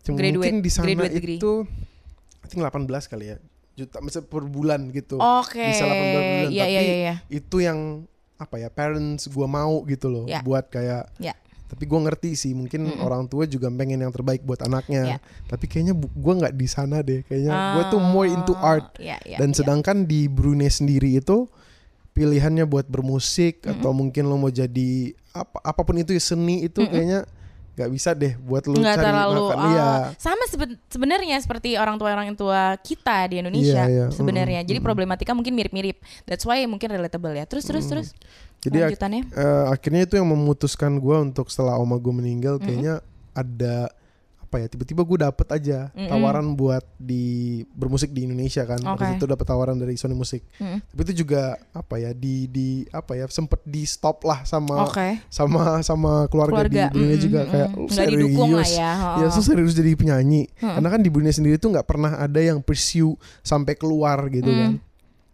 Cuma 0.00 0.16
graduate- 0.16 0.48
mungkin 0.48 0.56
di 0.58 0.70
sana 0.70 0.88
itu 1.06 1.52
I 2.38 2.46
think 2.46 2.62
18 2.62 2.88
kali 3.06 3.26
ya. 3.28 3.36
Juta 3.74 4.00
misalnya 4.00 4.26
per 4.26 4.42
bulan 4.42 4.90
gitu. 4.90 5.20
Oke. 5.20 5.62
Bisa 5.62 5.84
18 5.84 6.02
bulan, 6.08 6.24
Iya 6.48 6.64
iya 6.64 6.64
tapi 6.74 6.88
iya 6.88 6.96
iya. 6.96 7.14
Itu 7.28 7.56
yang 7.58 8.08
apa 8.34 8.56
ya 8.56 8.66
parents 8.68 9.26
gua 9.28 9.46
mau 9.46 9.82
gitu 9.84 10.06
loh 10.08 10.24
Ya. 10.24 10.40
buat 10.40 10.66
kayak 10.66 11.10
Ya. 11.18 11.34
Tapi 11.68 11.84
gua 11.84 12.00
ngerti 12.02 12.32
sih 12.32 12.52
mungkin 12.52 12.88
Mm-mm. 12.88 13.00
orang 13.00 13.24
tua 13.24 13.44
juga 13.44 13.68
pengen 13.68 14.00
yang 14.00 14.08
terbaik 14.08 14.40
buat 14.40 14.58
anaknya 14.60 15.02
Ya. 15.06 15.18
tapi 15.44 15.64
kayaknya 15.64 15.92
gua 15.94 16.32
nggak 16.36 16.54
di 16.54 16.66
sana 16.66 16.98
deh 16.98 17.20
kayaknya 17.22 17.52
gua 17.52 17.82
tuh 17.86 18.00
more 18.00 18.26
into 18.26 18.52
art 18.54 18.88
Iya, 18.96 19.20
iya, 19.22 19.36
dan 19.36 19.52
iya. 19.52 19.56
sedangkan 19.56 19.96
di 20.02 20.26
Brunei 20.26 20.66
sendiri 20.66 21.14
itu 21.14 21.44
pilihannya 22.10 22.64
buat 22.64 22.84
bermusik 22.84 23.62
Mm-mm. 23.62 23.78
atau 23.78 23.92
mungkin 23.92 24.26
lo 24.26 24.36
mau 24.36 24.50
jadi 24.50 24.90
apa 25.30 25.62
apa 25.62 25.80
pun 25.82 25.94
itu 25.96 26.10
ya, 26.10 26.22
seni 26.24 26.64
itu 26.64 26.80
Mm-mm. 26.80 26.90
kayaknya 26.90 27.20
nggak 27.78 27.90
bisa 27.94 28.10
deh 28.10 28.34
buat 28.42 28.66
lo 28.66 28.74
nggak 28.74 28.90
cari 28.90 29.06
terlalu 29.06 29.38
makan 29.38 29.54
oh, 29.56 29.70
iya 29.70 29.88
sama 30.18 30.44
seben- 30.50 30.82
sebenarnya 30.90 31.38
seperti 31.38 31.78
orang 31.78 31.94
tua 31.94 32.10
orang 32.10 32.34
tua 32.34 32.74
kita 32.76 33.30
di 33.30 33.38
Indonesia 33.38 33.86
Iya, 33.86 33.86
iya. 33.86 34.06
sebenarnya 34.10 34.60
Mm-mm, 34.60 34.70
jadi 34.74 34.78
problematika 34.82 35.30
mungkin 35.30 35.54
mirip-mirip 35.54 35.94
that's 36.26 36.42
why 36.42 36.58
mungkin 36.66 36.90
relatable 36.90 37.30
ya 37.30 37.46
terus 37.46 37.62
terus 37.62 37.86
Mm. 37.86 37.90
terus 37.94 38.08
jadi 38.60 38.78
ak- 38.88 39.00
eh, 39.30 39.64
akhirnya 39.68 40.02
itu 40.02 40.14
yang 40.14 40.28
memutuskan 40.28 40.96
gua 40.96 41.20
untuk 41.20 41.46
setelah 41.46 41.74
oma 41.74 41.94
gue 41.94 42.10
meninggal 42.10 42.56
Mm-mm. 42.56 42.64
kayaknya 42.64 42.94
ada 43.32 43.90
apa 44.40 44.56
ya 44.58 44.66
tiba-tiba 44.66 45.04
gue 45.04 45.18
dapet 45.20 45.44
aja 45.52 45.92
Mm-mm. 45.92 46.08
tawaran 46.08 46.56
buat 46.56 46.80
di 46.96 47.20
bermusik 47.70 48.10
di 48.10 48.24
Indonesia 48.24 48.64
kan 48.64 48.80
saat 48.80 49.14
itu 49.14 49.28
dapat 49.28 49.44
tawaran 49.44 49.76
dari 49.76 49.92
Sony 49.94 50.16
Music 50.16 50.40
Mm-mm. 50.56 50.80
tapi 50.82 51.00
itu 51.04 51.20
juga 51.20 51.54
apa 51.70 52.00
ya 52.00 52.10
di 52.10 52.48
di 52.48 52.68
apa 52.88 53.12
ya 53.12 53.28
sempet 53.28 53.60
di 53.62 53.84
stop 53.84 54.24
lah 54.24 54.42
sama 54.42 54.88
oke 54.88 55.20
sama 55.28 55.84
sama 55.84 56.24
keluarga, 56.26 56.64
keluarga 56.64 56.80
di 56.80 56.90
Brunei 56.90 57.08
mm-mm, 57.12 57.22
juga 57.22 57.40
kayak 57.44 57.68
mm-mm. 57.68 57.78
"Lu 57.78 57.92
nggak 57.92 58.08
didukung 58.08 58.50
lah 58.50 58.64
serius?" 58.64 58.80
ya 58.80 58.92
Ya, 59.18 59.26
oh. 59.28 59.30
so 59.30 59.40
serius 59.44 59.72
jadi 59.72 59.92
penyanyi. 59.94 60.42
Mm-mm. 60.50 60.74
Karena 60.74 60.88
kan 60.88 61.00
di 61.00 61.10
Brunei 61.12 61.30
sendiri 61.30 61.56
tuh 61.56 61.68
nggak 61.68 61.84
pernah 61.84 62.16
ada 62.16 62.40
yang 62.40 62.58
pursue 62.58 63.14
sampai 63.42 63.76
keluar 63.76 64.26
gitu 64.28 64.48
Mm. 64.48 64.58
kan. 64.58 64.72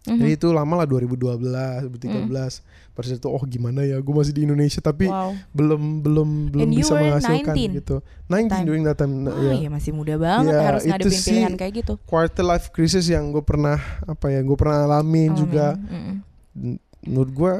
Mhm. 0.04 0.20
Jadi 0.20 0.32
itu 0.36 0.48
lama 0.52 0.84
lah 0.84 0.86
2012, 0.86 1.88
2013. 1.88 2.60
Pada 2.94 3.06
saat 3.08 3.18
itu 3.18 3.28
oh 3.32 3.42
gimana 3.48 3.82
ya, 3.82 3.96
gue 3.98 4.14
masih 4.14 4.36
di 4.36 4.44
Indonesia 4.44 4.78
tapi 4.84 5.08
wow 5.08 5.32
belum 5.50 6.04
belum 6.04 6.28
belum 6.52 6.68
And 6.68 6.76
bisa 6.76 6.92
menghasilkan 6.94 7.54
19 7.56 7.78
gitu. 7.80 7.96
19 8.28 8.52
time. 8.52 8.64
during 8.68 8.82
that 8.84 8.96
time. 9.00 9.12
Wah, 9.24 9.34
ya. 9.34 9.66
ya 9.66 9.70
masih 9.72 9.92
muda 9.96 10.14
banget 10.20 10.52
Ya, 10.52 10.60
harus 10.60 10.82
itu 10.84 10.92
ngadepin 10.92 11.18
sih 11.18 11.32
pilihan 11.32 11.54
kayak 11.56 11.72
gitu 11.80 11.92
Quarter 12.04 12.44
life 12.44 12.68
crisis 12.70 13.08
yang 13.08 13.32
gue 13.32 13.42
pernah 13.42 13.80
apa 14.04 14.26
ya, 14.28 14.44
gue 14.44 14.56
pernah 14.60 14.84
alamin 14.84 15.32
juga. 15.34 15.74
Alamin. 15.74 16.20
Mm-mm. 16.54 16.76
Menurut 17.08 17.30
gue 17.32 17.52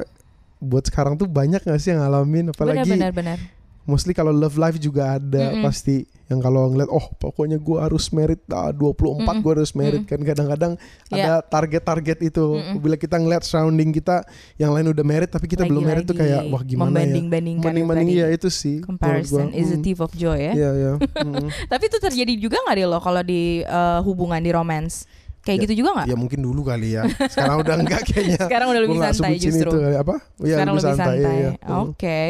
buat 0.61 0.83
sekarang 0.87 1.19
tuh 1.19 1.27
banyak 1.27 1.61
gak 1.61 1.79
sih 1.81 1.93
yang 1.93 2.01
ngalamin 2.01 2.49
apalagi 2.49 2.87
benar 2.87 3.11
benar 3.11 3.37
benar 3.37 3.39
mostly 3.85 4.11
kalau 4.11 4.29
love 4.29 4.55
life 4.55 4.77
juga 4.77 5.15
ada 5.15 5.53
Mm-mm. 5.53 5.61
pasti 5.61 6.01
yang 6.25 6.41
kalau 6.41 6.65
ngeliat 6.67 6.89
oh 6.89 7.05
pokoknya 7.15 7.55
gue 7.55 7.77
harus 7.77 8.09
merit 8.09 8.41
ah, 8.49 8.73
24 8.73 8.81
Mm-mm. 9.21 9.37
gue 9.39 9.51
harus 9.53 9.71
merit 9.71 10.01
Mm-mm. 10.01 10.09
kan 10.09 10.19
kadang-kadang 10.21 10.73
Ya. 11.07 11.37
ada 11.37 11.45
target-target 11.45 12.17
itu 12.25 12.45
Mm-mm. 12.57 12.81
bila 12.81 12.95
kita 12.95 13.15
ngeliat 13.15 13.41
surrounding 13.41 13.93
kita 13.93 14.25
yang 14.55 14.73
lain 14.73 14.89
udah 14.89 15.05
merit 15.05 15.29
tapi 15.29 15.45
kita 15.45 15.63
belum 15.63 15.85
merit 15.85 16.03
tuh 16.03 16.17
kayak 16.17 16.49
wah 16.49 16.59
gimana 16.59 16.97
ya 16.97 17.05
membanding-bandingkan 17.05 17.61
itu 17.61 17.65
banding-banding 17.65 18.09
tadi. 18.09 18.21
ya 18.21 18.27
itu 18.31 18.49
sih 18.49 18.77
comparison 18.81 19.47
gua. 19.47 19.55
is 19.55 19.69
a 19.69 19.77
Mm. 19.77 19.83
thief 19.83 19.99
of 19.99 20.11
joy 20.11 20.33
ya 20.35 20.53
Iya 20.53 20.69
iya 20.73 20.93
Mm. 21.21 21.47
tapi 21.71 21.83
itu 21.85 21.97
terjadi 21.99 22.33
juga 22.35 22.57
nggak 22.59 22.75
deh 22.75 22.85
lo 22.85 22.97
kalau 22.97 23.21
di 23.21 23.61
eh, 23.61 23.99
hubungan 24.01 24.41
di 24.41 24.49
romance 24.49 25.05
kayak 25.45 25.55
Ya, 25.55 25.63
gitu 25.63 25.73
juga 25.77 25.89
nggak 25.93 26.07
ya 26.09 26.15
mungkin 26.17 26.39
dulu 26.41 26.65
kali 26.65 26.87
ya 26.91 27.05
sekarang 27.29 27.61
udah 27.61 27.75
enggak 27.77 28.01
kayaknya 28.03 28.39
sekarang 28.49 28.67
udah 28.67 28.81
lebih 28.81 28.97
santai 28.99 29.33
justru 29.37 29.69
itu 29.69 29.77
apa 29.93 30.15
ya 30.41 30.55
sekarang 30.57 30.73
lebih 30.73 30.85
santai. 30.89 31.15
iya, 31.15 31.31
iya. 31.31 31.51
Oke, 31.77 32.21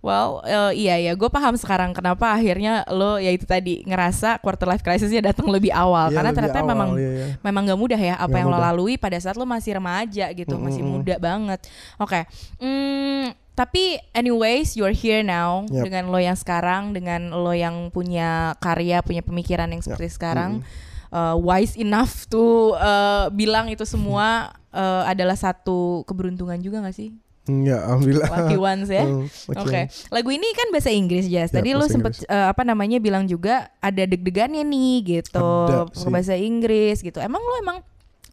well 0.00 0.28
eh, 0.42 0.72
iya 0.76 0.94
ya, 1.00 1.12
gue 1.12 1.28
paham 1.28 1.54
sekarang 1.54 1.90
kenapa 1.90 2.34
akhirnya 2.34 2.82
lo 2.88 3.16
ya 3.16 3.30
itu 3.30 3.44
tadi 3.44 3.80
ngerasa 3.82 4.36
quarter 4.38 4.66
life 4.66 4.82
crisisnya 4.82 5.22
datang 5.24 5.46
lebih 5.46 5.70
awal 5.70 6.10
Iya, 6.10 6.14
karena 6.14 6.28
lebih 6.28 6.38
ternyata 6.42 6.58
awal, 6.58 6.68
memang 6.68 6.88
iya, 6.94 7.10
iya. 7.10 7.26
memang 7.40 7.62
gak 7.64 7.78
mudah 7.78 8.00
ya 8.00 8.14
apa 8.16 8.26
Nggak 8.26 8.36
yang 8.36 8.48
lo 8.48 8.56
mudah. 8.56 8.66
lalui 8.68 8.94
pada 8.96 9.16
saat 9.16 9.34
lo 9.34 9.46
masih 9.46 9.72
remaja 9.74 10.26
gitu, 10.32 10.54
masih 10.56 10.82
Mm-mm. 10.82 10.94
muda 10.98 11.14
banget. 11.16 11.60
Oke, 11.96 12.26
Hmm, 12.58 13.30
tapi 13.52 13.84
anyways 14.10 14.74
you're 14.74 14.90
here 14.92 15.22
now 15.22 15.62
Yep. 15.64 15.84
dengan 15.84 16.04
lo 16.08 16.18
yang 16.18 16.34
sekarang, 16.34 16.90
dengan 16.90 17.30
lo 17.30 17.52
yang 17.52 17.88
punya 17.88 18.58
karya, 18.58 18.98
punya 19.00 19.22
pemikiran 19.22 19.68
yang 19.68 19.78
seperti 19.78 20.10
sekarang. 20.10 20.58
Mm-mm. 20.58 20.83
Uh, 21.14 21.38
wise 21.38 21.78
enough 21.78 22.26
to 22.26 22.74
uh, 22.74 23.30
bilang 23.30 23.70
itu 23.70 23.86
semua 23.86 24.50
uh, 24.74 25.06
adalah 25.06 25.38
satu 25.38 26.02
keberuntungan 26.04 26.58
juga 26.58 26.82
gak 26.82 26.98
sih? 26.98 27.14
Ya, 27.44 27.84
alhamdulillah. 27.84 28.28
Lucky 28.32 28.56
ones 28.56 28.88
ya. 28.88 29.04
Hmm, 29.04 29.28
Oke, 29.28 29.68
lucky 29.84 30.08
lagu 30.08 30.28
ini 30.32 30.48
kan 30.56 30.72
bahasa 30.72 30.88
Inggris 30.88 31.28
Jas. 31.28 31.52
Ya, 31.52 31.60
Tadi 31.60 31.76
lo 31.76 31.84
bahasa 31.84 31.92
sempet 31.92 32.12
uh, 32.24 32.48
apa 32.48 32.64
namanya 32.64 32.96
bilang 32.96 33.28
juga 33.28 33.68
ada 33.84 34.00
deg-degannya 34.08 34.64
nih 34.64 35.20
gitu, 35.20 35.44
Ada 35.68 35.92
sih. 35.92 36.08
bahasa 36.08 36.34
Inggris 36.40 37.04
gitu. 37.04 37.20
Emang 37.20 37.44
lo 37.44 37.54
emang 37.60 37.84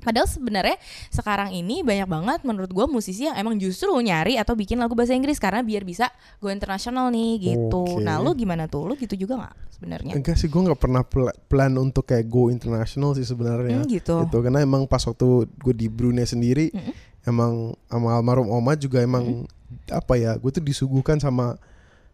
Padahal 0.02 0.28
sebenarnya 0.28 0.76
sekarang 1.14 1.54
ini 1.54 1.86
banyak 1.86 2.10
banget 2.10 2.40
menurut 2.42 2.74
gue 2.74 2.86
musisi 2.90 3.30
yang 3.30 3.38
emang 3.38 3.56
justru 3.62 3.94
nyari 4.02 4.36
atau 4.42 4.58
bikin 4.58 4.82
lagu 4.82 4.98
bahasa 4.98 5.14
Inggris 5.14 5.38
karena 5.38 5.62
biar 5.62 5.86
bisa 5.86 6.10
go 6.42 6.50
internasional 6.50 7.14
nih 7.14 7.54
gitu. 7.54 7.86
Oke. 7.86 8.04
Nah 8.04 8.18
lo 8.18 8.34
gimana 8.34 8.66
tuh? 8.66 8.90
Lo 8.90 8.94
gitu 8.98 9.14
juga 9.14 9.38
nggak 9.38 9.56
sebenarnya? 9.78 10.14
Enggak 10.18 10.36
sih, 10.38 10.50
gue 10.50 10.62
nggak 10.62 10.82
pernah 10.82 11.06
pla- 11.06 11.38
plan 11.48 11.72
untuk 11.78 12.10
kayak 12.10 12.26
go 12.28 12.50
international 12.50 13.14
sih 13.14 13.26
sebenarnya. 13.26 13.82
Hmm, 13.82 13.90
gitu. 13.90 14.26
Gitu, 14.26 14.38
karena 14.42 14.60
emang 14.62 14.90
pas 14.90 15.02
waktu 15.06 15.46
gue 15.48 15.74
di 15.78 15.88
Brunei 15.88 16.26
sendiri, 16.26 16.74
Mm-mm. 16.74 16.94
emang 17.26 17.78
sama 17.86 18.18
almarhum 18.18 18.50
oma 18.50 18.74
juga 18.74 19.02
emang 19.02 19.46
apa 19.88 20.20
ya 20.20 20.36
gue 20.36 20.52
tuh 20.52 20.64
disuguhkan 20.64 21.16
sama 21.16 21.56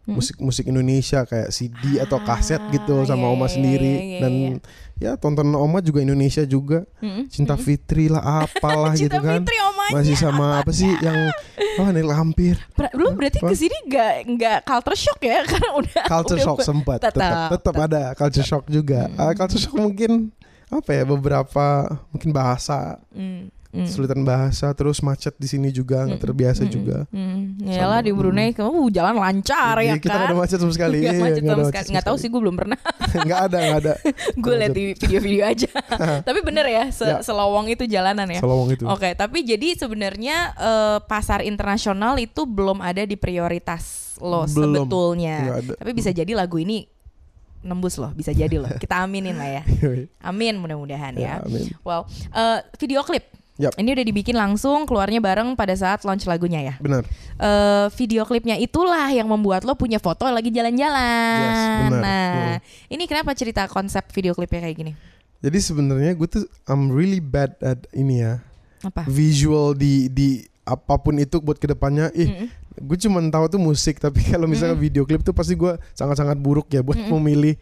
musik-musik 0.08 0.72
Indonesia 0.72 1.28
kayak 1.28 1.52
CD 1.52 2.00
atau 2.00 2.16
kaset 2.24 2.64
gitu 2.72 3.04
sama 3.04 3.28
iya, 3.28 3.34
Oma 3.36 3.44
iya, 3.44 3.52
sendiri. 3.52 3.94
iya, 3.94 4.04
iya, 4.08 4.20
dan 4.24 4.34
ya 4.98 5.12
tonton 5.20 5.52
Oma 5.52 5.84
juga 5.84 6.00
Indonesia 6.00 6.48
juga. 6.48 6.88
Mm-mm. 7.04 7.28
Cinta 7.28 7.60
Fitri 7.60 8.08
lah 8.08 8.48
apalah 8.48 8.96
Cinta 8.98 9.20
gitu 9.20 9.20
kan. 9.20 9.44
Fitri 9.44 9.58
omanya. 9.60 9.94
masih 10.00 10.16
sama 10.16 10.64
apa 10.64 10.72
sih 10.72 10.88
yang 11.06 11.30
oh 11.78 11.88
Neil 11.92 12.08
Lampir 12.08 12.56
Ber- 12.74 12.96
lu 12.96 13.12
berarti 13.14 13.44
Apa? 13.44 13.52
ke 13.52 13.56
sini 13.60 13.78
nggak 13.86 14.14
nggak 14.34 14.58
culture 14.64 14.98
shock 14.98 15.20
ya? 15.22 15.44
Karena 15.52 15.70
udah 15.76 16.04
culture 16.08 16.40
udah 16.40 16.46
shock 16.48 16.60
sempat 16.64 17.00
tetap, 17.04 17.14
tetap 17.20 17.50
tetap 17.60 17.76
ada 17.78 18.02
culture 18.16 18.48
shock 18.48 18.64
juga. 18.72 19.12
Ah, 19.20 19.36
culture 19.36 19.60
shock 19.60 19.76
mungkin 19.76 20.32
apa 20.68 20.90
ya 20.96 21.04
beberapa 21.04 21.66
mungkin 22.16 22.32
bahasa. 22.32 23.00
Mm, 23.12 23.54
mm. 23.76 23.86
kesulitan 23.86 24.24
bahasa 24.26 24.72
terus 24.74 25.04
macet 25.04 25.36
di 25.38 25.46
sini 25.46 25.70
juga 25.70 26.08
nggak 26.08 26.24
terbiasa 26.24 26.64
juga. 26.66 27.06
Hmm, 27.14 27.37
yalah 27.70 28.00
di 28.00 28.12
Brunei 28.12 28.50
kamu 28.50 28.88
jalan 28.90 29.16
lancar 29.16 29.76
ya 29.78 29.86
Iya, 29.90 29.96
kita 29.98 30.14
kan? 30.14 30.26
ada 30.26 30.36
macet 30.36 30.58
sama 30.58 30.72
sekali 30.72 30.98
Nggak 31.00 31.14
Iya, 31.14 31.22
macet 31.22 31.42
nggak 31.42 31.54
sama 31.54 31.66
sekali. 31.66 31.78
macet 31.78 31.92
Nggak 31.92 32.06
tahu 32.06 32.18
sih 32.18 32.28
gue 32.28 32.42
belum 32.42 32.56
pernah. 32.56 32.80
sekali. 32.80 33.24
nggak 33.28 33.40
ada 33.42 33.58
nggak 33.60 33.80
ada 33.80 33.94
gue 34.44 34.54
lihat 34.56 34.72
di 34.72 34.84
video-video 34.94 35.44
aja. 35.44 35.70
tapi 36.22 36.40
bener 36.42 36.66
ya, 36.66 36.84
se- 36.90 37.06
Ya. 37.08 37.20
selowong 37.20 37.68
itu 37.68 37.84
jalanan 37.86 38.28
ya. 38.28 38.40
Selawang 38.40 38.70
itu 38.70 38.84
Oke, 38.86 39.10
tapi 39.14 39.42
jadi 39.42 39.68
sebenarnya 39.76 40.38
eh, 40.54 40.98
pasar 41.04 41.42
internasional 41.42 42.16
itu 42.16 42.44
belum 42.44 42.80
ada 42.80 43.02
di 43.02 43.16
prioritas 43.16 44.16
lo 44.18 44.44
Belum. 44.46 44.74
sebetulnya. 44.82 45.38
Tapi 45.74 45.92
bisa 45.92 46.10
jadi 46.10 46.34
lagu 46.34 46.58
ini 46.58 46.90
nembus 47.60 47.96
loh, 47.96 48.10
bisa 48.12 48.32
jadi 48.32 48.54
loh. 48.56 48.70
Kita 48.74 48.98
aminin 49.00 49.34
lah 49.34 49.50
ya. 49.52 49.64
Amin 50.22 50.56
mudah-mudahan 50.56 51.14
ya. 51.14 51.38
ya 51.38 51.44
amin 51.44 51.70
Wow, 51.82 52.06
eh, 52.32 52.60
video 52.76 53.02
klip. 53.02 53.28
Yap. 53.58 53.74
Ini 53.74 53.90
udah 53.90 54.06
dibikin 54.06 54.34
langsung 54.34 54.86
keluarnya 54.86 55.18
bareng 55.18 55.54
pada 55.54 55.74
saat 55.74 56.06
launch 56.06 56.26
lagunya 56.26 56.62
ya. 56.64 56.76
benar 56.78 57.02
eh 57.38 57.86
video 57.94 58.22
klipnya 58.22 58.54
itulah 58.54 59.10
yang 59.10 59.26
membuat 59.26 59.62
lo 59.62 59.74
punya 59.74 59.98
foto 59.98 60.26
lagi 60.26 60.50
jalan-jalan. 60.50 61.42
Yes, 61.42 61.62
benar. 61.84 62.02
Nah, 62.02 62.34
Hmm. 62.58 62.58
ini 62.90 63.04
kenapa 63.06 63.34
cerita 63.34 63.66
konsep 63.66 64.06
video 64.10 64.34
klipnya 64.34 64.62
kayak 64.64 64.78
gini? 64.78 64.94
jadi 65.38 65.58
sebenarnya 65.58 66.14
gue 66.14 66.26
tuh 66.28 66.44
I'm 66.66 66.90
really 66.90 67.22
bad 67.22 67.54
at 67.62 67.86
ini 67.94 68.22
ya 68.22 68.42
Apa? 68.82 69.06
visual 69.06 69.74
di 69.74 70.10
di 70.10 70.42
apa 70.64 70.98
pun 70.98 71.14
itu 71.16 71.38
buat 71.38 71.56
ke 71.56 71.70
depannya 71.70 72.10
ih 72.12 72.26
Mm-mm. 72.26 72.50
gue 72.84 72.98
cuma 73.00 73.22
tahu 73.24 73.46
tuh 73.48 73.62
musik 73.62 73.98
tapi 73.98 74.26
kalau 74.34 74.46
misalnya 74.46 74.74
video 74.74 75.02
klip 75.02 75.22
tuh 75.22 75.32
pasti 75.32 75.54
gue 75.54 75.78
sangat-sangat 75.94 76.38
buruk 76.38 76.66
ya 76.70 76.82
buat 76.82 76.98
memilih 76.98 77.54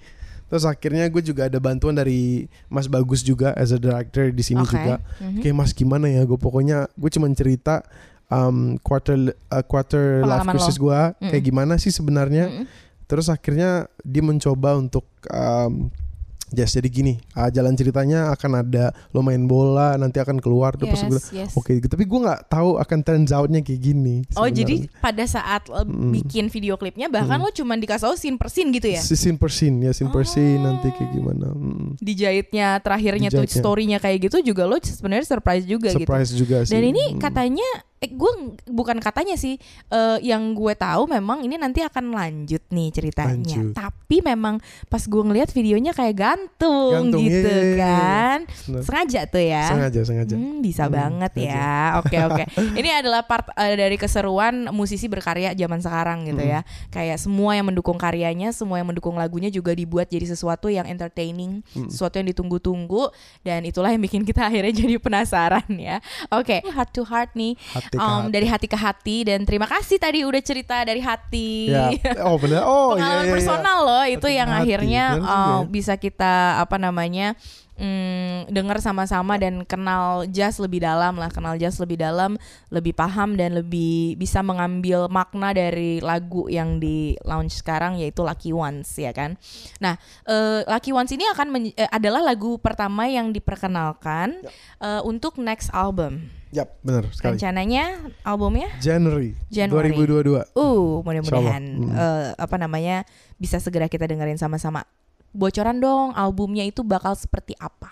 terus 0.45 0.63
akhirnya 0.63 1.09
gue 1.09 1.21
juga 1.21 1.49
ada 1.49 1.57
bantuan 1.57 1.93
dari 1.93 2.45
Mas 2.69 2.85
Bagus 2.85 3.21
juga 3.21 3.51
as 3.57 3.73
a 3.73 3.79
director 3.79 4.29
di 4.29 4.43
sini 4.43 4.61
Oke. 4.61 4.73
juga 4.73 5.01
Mhm. 5.17 5.41
Oke 5.41 5.49
Mas 5.51 5.71
gimana 5.73 6.05
ya 6.05 6.21
gue 6.21 6.37
pokoknya 6.37 6.85
gue 6.93 7.09
cuma 7.09 7.25
cerita 7.33 7.81
um, 8.29 8.77
quarter 8.79 9.33
uh, 9.49 9.63
quarter 9.65 10.21
life 10.21 10.45
Pengalaman 10.45 10.53
crisis 10.53 10.77
gue 10.77 10.99
kayak 11.19 11.43
gimana 11.43 11.73
sih 11.77 11.89
sebenarnya 11.89 12.45
Mm-mm. 12.49 12.65
terus 13.05 13.29
akhirnya 13.29 13.89
dia 14.01 14.21
mencoba 14.21 14.77
untuk 14.77 15.05
um, 15.29 15.89
Yes, 16.53 16.77
jadi 16.77 16.85
gini, 16.85 17.13
ah, 17.33 17.49
jalan 17.49 17.73
ceritanya 17.73 18.29
akan 18.29 18.61
ada 18.61 18.93
lo 19.09 19.19
main 19.19 19.41
bola, 19.43 19.97
nanti 19.97 20.21
akan 20.21 20.37
keluar 20.37 20.73
tuh 20.73 20.85
gue 20.85 20.93
bilang, 20.93 21.17
Yes, 21.17 21.33
yes. 21.33 21.51
Oke, 21.53 21.81
gitu. 21.81 21.89
tapi 21.89 22.05
gue 22.05 22.19
nggak 22.21 22.47
tahu 22.47 22.77
akan 22.77 22.99
turns 23.01 23.33
outnya 23.33 23.65
kayak 23.65 23.81
gini. 23.81 24.21
Oh 24.33 24.45
jadi 24.45 24.85
pada 24.99 25.25
saat 25.25 25.65
lo 25.65 25.81
bikin 25.85 26.47
video 26.47 26.77
klipnya 26.77 27.09
bahkan 27.09 27.41
lo 27.41 27.49
cuma 27.49 27.73
dikasih 27.73 28.05
tahu 28.05 28.15
scene 28.15 28.37
per 28.37 28.49
scene 28.49 28.69
gitu 28.71 28.93
ya? 28.93 29.01
Si 29.01 29.17
scene 29.17 29.35
per 29.35 29.49
scene 29.49 29.77
ya, 29.81 29.91
scene 29.91 30.13
per 30.13 30.23
scene 30.23 30.61
nanti 30.61 30.89
kayak 30.89 31.01
Oh. 31.05 31.13
gimana. 31.13 31.47
Mm. 31.49 31.97
Dijahitnya 31.97 32.67
terakhirnya 32.79 33.29
tuh 33.29 33.41
Dijahitnya. 33.41 33.61
story-nya 33.61 33.97
kayak 33.97 34.17
gitu 34.25 34.37
juga 34.45 34.63
lo 34.65 34.77
sebenarnya 34.77 35.25
surprise 35.25 35.65
juga 35.65 35.89
gitu. 35.89 36.05
Surprise 36.05 36.31
juga 36.31 36.57
sih. 36.61 36.73
Dan 36.73 36.83
ini 36.85 37.03
Mm. 37.13 37.19
katanya 37.19 37.69
eh 37.95 38.11
gue 38.11 38.31
bukan 38.67 38.99
katanya 38.99 39.39
sih 39.39 39.55
eh, 39.87 40.17
yang 40.19 40.51
gue 40.51 40.75
tahu 40.75 41.07
memang 41.07 41.41
ini 41.41 41.55
nanti 41.55 41.79
akan 41.79 42.11
lanjut 42.11 42.59
nih 42.67 42.91
ceritanya. 42.91 43.39
Lanjut. 43.39 43.71
Tapi 43.71 44.17
memang 44.19 44.59
pas 44.85 44.99
gue 44.99 45.23
ngeliat 45.23 45.49
videonya 45.49 45.95
kayak 45.95 46.15
gantung, 46.15 47.09
Gantung, 47.09 47.23
gitu 47.23 47.47
iya, 47.47 47.55
iya, 47.55 47.63
iya. 47.63 47.77
kan. 47.79 48.39
Bener. 48.67 48.81
Sengaja 48.83 49.21
tuh 49.25 49.39
ya. 49.41 49.63
sengaja 49.65 50.01
sengaja. 50.03 50.35
Hmm, 50.35 50.59
bisa 50.59 50.83
Hmm, 50.85 50.93
banget 50.93 51.31
sengaja. 51.33 51.55
ya. 51.55 51.79
Oke 52.03 52.17
oke. 52.19 52.43
Ini 52.83 52.89
adalah 52.99 53.23
part 53.23 53.47
eh, 53.55 53.73
dari 53.73 53.95
keseruan 53.95 54.67
musisi 54.69 55.07
berkarya 55.07 55.55
zaman 55.55 55.79
sekarang 55.79 56.27
gitu 56.27 56.43
ya. 56.43 56.61
Kayak 56.91 57.17
semua 57.17 57.55
yang 57.55 57.71
mendukung 57.71 57.95
karyanya, 57.95 58.51
semua 58.51 58.77
yang 58.77 58.91
mendukung 58.91 59.15
lagunya 59.15 59.47
juga 59.47 59.71
dibuat 59.71 60.11
jadi 60.11 60.27
sesuatu 60.27 60.67
yang 60.67 60.83
entertaining, 60.85 61.63
sesuatu 61.87 62.19
yang 62.19 62.27
ditunggu-tunggu 62.27 63.07
dan 63.41 63.63
itulah 63.63 63.89
yang 63.89 64.03
bikin 64.03 64.27
kita 64.27 64.45
akhirnya 64.51 64.75
jadi 64.75 64.99
penasaran 64.99 65.65
ya. 65.79 66.03
Oke, 66.29 66.59
heart 66.75 66.91
to 66.91 67.07
heart 67.07 67.31
nih. 67.33 67.55
Hati 67.85 67.95
ke 67.95 68.01
Um, 68.01 68.09
hati. 68.19 68.31
dari 68.31 68.47
hati 68.47 68.67
ke 68.67 68.77
hati 68.77 69.17
dan 69.23 69.39
terima 69.43 69.65
kasih 69.65 69.97
tadi 69.97 70.25
udah 70.25 70.41
cerita 70.41 70.81
dari 70.81 70.99
hati. 70.99 71.69
Ya. 71.69 71.93
Oh 72.25 72.35
benar. 72.35 72.61
Oh 72.63 72.93
iya 72.93 72.99
pengalaman 72.99 73.13
iya. 73.15 73.27
iya. 73.27 73.33
personal 73.33 73.77
loh 73.81 74.03
itu 74.03 74.25
Hati 74.25 74.35
yang 74.35 74.49
hati. 74.49 74.61
akhirnya 74.61 75.03
uh, 75.17 75.27
ya. 75.61 75.67
bisa 75.67 75.93
kita 75.95 76.33
apa 76.57 76.75
namanya 76.75 77.37
mm, 77.75 78.49
dengar 78.49 78.79
sama-sama 78.79 79.35
dan 79.35 79.63
kenal 79.63 80.23
jazz 80.27 80.57
lebih 80.57 80.79
dalam 80.79 81.15
lah 81.15 81.29
kenal 81.29 81.55
jazz 81.55 81.75
lebih 81.77 81.97
dalam 81.97 82.39
lebih 82.69 82.93
paham 82.93 83.35
dan 83.35 83.53
lebih 83.53 84.15
bisa 84.15 84.39
mengambil 84.39 85.05
makna 85.07 85.51
dari 85.51 85.99
lagu 85.99 86.47
yang 86.47 86.79
di 86.79 87.13
launch 87.21 87.59
sekarang 87.59 87.99
yaitu 87.99 88.23
Lucky 88.23 88.51
Ones 88.51 88.87
ya 88.95 89.11
kan 89.11 89.35
nah 89.77 89.99
eh, 90.23 90.63
Lucky 90.65 90.91
Ones 90.91 91.11
ini 91.11 91.27
akan 91.27 91.47
men- 91.49 91.75
eh, 91.75 91.89
adalah 91.91 92.23
lagu 92.23 92.57
pertama 92.57 93.05
yang 93.05 93.29
diperkenalkan 93.29 94.39
eh, 94.79 95.01
untuk 95.03 95.37
next 95.37 95.69
album 95.71 96.31
Yap, 96.49 96.69
benar 96.81 97.03
sekali. 97.09 97.35
rencananya 97.35 97.97
albumnya 98.21 98.69
January, 98.77 99.33
Januari. 99.47 99.91
2022. 99.91 100.55
Uh, 100.55 101.01
mudah-mudahan 101.01 101.63
eh, 101.91 102.27
apa 102.33 102.55
namanya 102.55 103.03
bisa 103.35 103.57
segera 103.57 103.85
kita 103.85 104.05
dengerin 104.05 104.37
sama-sama. 104.37 104.85
Bocoran 105.29 105.77
dong 105.77 106.13
albumnya 106.13 106.63
itu 106.63 106.79
bakal 106.79 107.11
seperti 107.13 107.57
apa? 107.57 107.91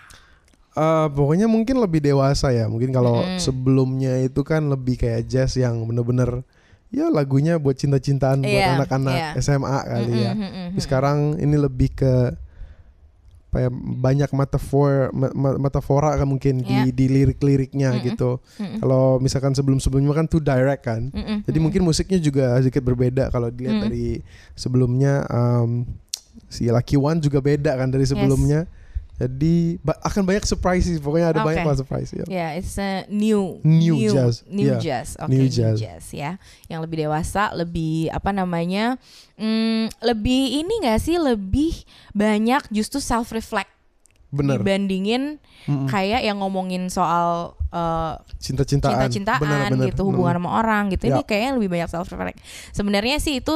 Eh, 0.73 1.07
pokoknya 1.11 1.45
mungkin 1.45 1.77
lebih 1.77 1.99
dewasa 1.99 2.49
ya. 2.49 2.65
Mungkin 2.65 2.89
kalau 2.89 3.21
Mm. 3.21 3.37
sebelumnya 3.37 4.13
itu 4.21 4.41
kan 4.41 4.65
lebih 4.65 4.97
kayak 4.97 5.27
jazz 5.27 5.53
yang 5.53 5.83
bener-bener 5.83 6.41
ya 6.89 7.09
lagunya 7.09 7.57
buat 7.57 7.73
cinta-cintaan 7.73 8.41
buat 8.41 8.53
Iya, 8.53 8.77
anak-anak 8.79 9.13
iya. 9.13 9.29
SMA 9.37 9.79
kali 9.83 10.13
ya. 10.15 10.31
Mm, 10.31 10.39
mm, 10.39 10.45
mm, 10.45 10.65
Tapi 10.71 10.79
mm. 10.79 10.85
sekarang 10.85 11.17
ini 11.37 11.55
lebih 11.57 11.89
ke 11.93 12.13
apa 13.53 13.61
ya, 13.61 13.69
banyak 13.69 14.33
metafor 14.33 15.13
metafora 15.61 16.17
kan 16.17 16.25
mungkin 16.25 16.65
Iya. 16.65 16.89
di 16.89 16.97
di 16.97 17.05
lirik-liriknya 17.05 17.93
Mm-mm. 17.93 18.05
gitu. 18.09 18.41
Mm-mm. 18.57 18.81
Kalau 18.81 19.21
misalkan 19.21 19.53
sebelum-sebelumnya 19.53 20.09
kan 20.17 20.25
too 20.25 20.41
direct 20.41 20.81
kan. 20.81 21.13
Mm-mm, 21.13 21.45
Jadi 21.45 21.53
mm-mm. 21.53 21.61
mungkin 21.61 21.85
musiknya 21.85 22.17
juga 22.17 22.57
sedikit 22.57 22.81
berbeda 22.81 23.29
kalau 23.29 23.53
dilihat 23.53 23.77
Mm. 23.77 23.83
dari 23.85 24.25
sebelumnya 24.57 25.21
um, 25.29 25.85
si 26.49 26.65
Lucky 26.65 26.97
One 26.97 27.21
juga 27.21 27.45
beda 27.45 27.77
kan 27.77 27.93
dari 27.93 28.09
sebelumnya. 28.09 28.65
Jadi 29.13 29.78
ba- 29.80 30.02
akan 30.02 30.26
banyak 30.26 30.41
surprise 30.43 30.84
sih. 30.84 30.97
Pokoknya 30.97 31.32
ada 31.32 31.39
Oke. 31.39 31.54
banyak 31.54 31.62
banget 31.63 31.80
surprise 31.80 32.10
ya. 32.12 32.26
Ya, 32.26 32.47
it's 32.54 32.73
a 32.76 33.06
new 33.08 33.62
New 33.62 34.10
jazz, 34.10 34.41
new 34.43 34.67
yeah. 34.67 34.82
jazz, 34.82 35.13
oke, 35.15 35.30
New 35.30 35.45
new 35.45 35.49
jazz. 35.49 35.78
jazz. 35.78 36.04
ya, 36.10 36.41
yang 36.65 36.82
lebih 36.82 36.97
dewasa, 36.99 37.54
lebih 37.54 38.10
apa 38.10 38.30
namanya, 38.30 38.97
mm, 39.36 40.02
lebih 40.02 40.41
ini 40.60 40.82
gak 40.82 40.97
sih, 40.99 41.15
lebih 41.15 41.78
banyak 42.12 42.65
justru 42.69 42.97
self 42.97 43.30
reflect 43.30 43.69
Bener. 44.30 44.58
dibandingin 44.58 45.38
Mm-mm. 45.63 45.86
kayak 45.86 46.26
yang 46.26 46.41
ngomongin 46.41 46.89
soal 46.89 47.54
uh, 47.69 48.17
Cinta-cintaan. 48.36 49.06
cinta-cintaan 49.06 49.78
gitu 49.80 50.04
hubungan 50.04 50.41
sama 50.41 50.58
orang 50.58 50.89
gitu 50.89 51.06
ini 51.08 51.21
Ya. 51.21 51.23
kayaknya 51.23 51.52
lebih 51.54 51.69
banyak 51.69 51.86
self 51.88 52.10
reflect 52.10 52.41
sebenarnya 52.71 53.21
sih 53.21 53.38
itu 53.38 53.54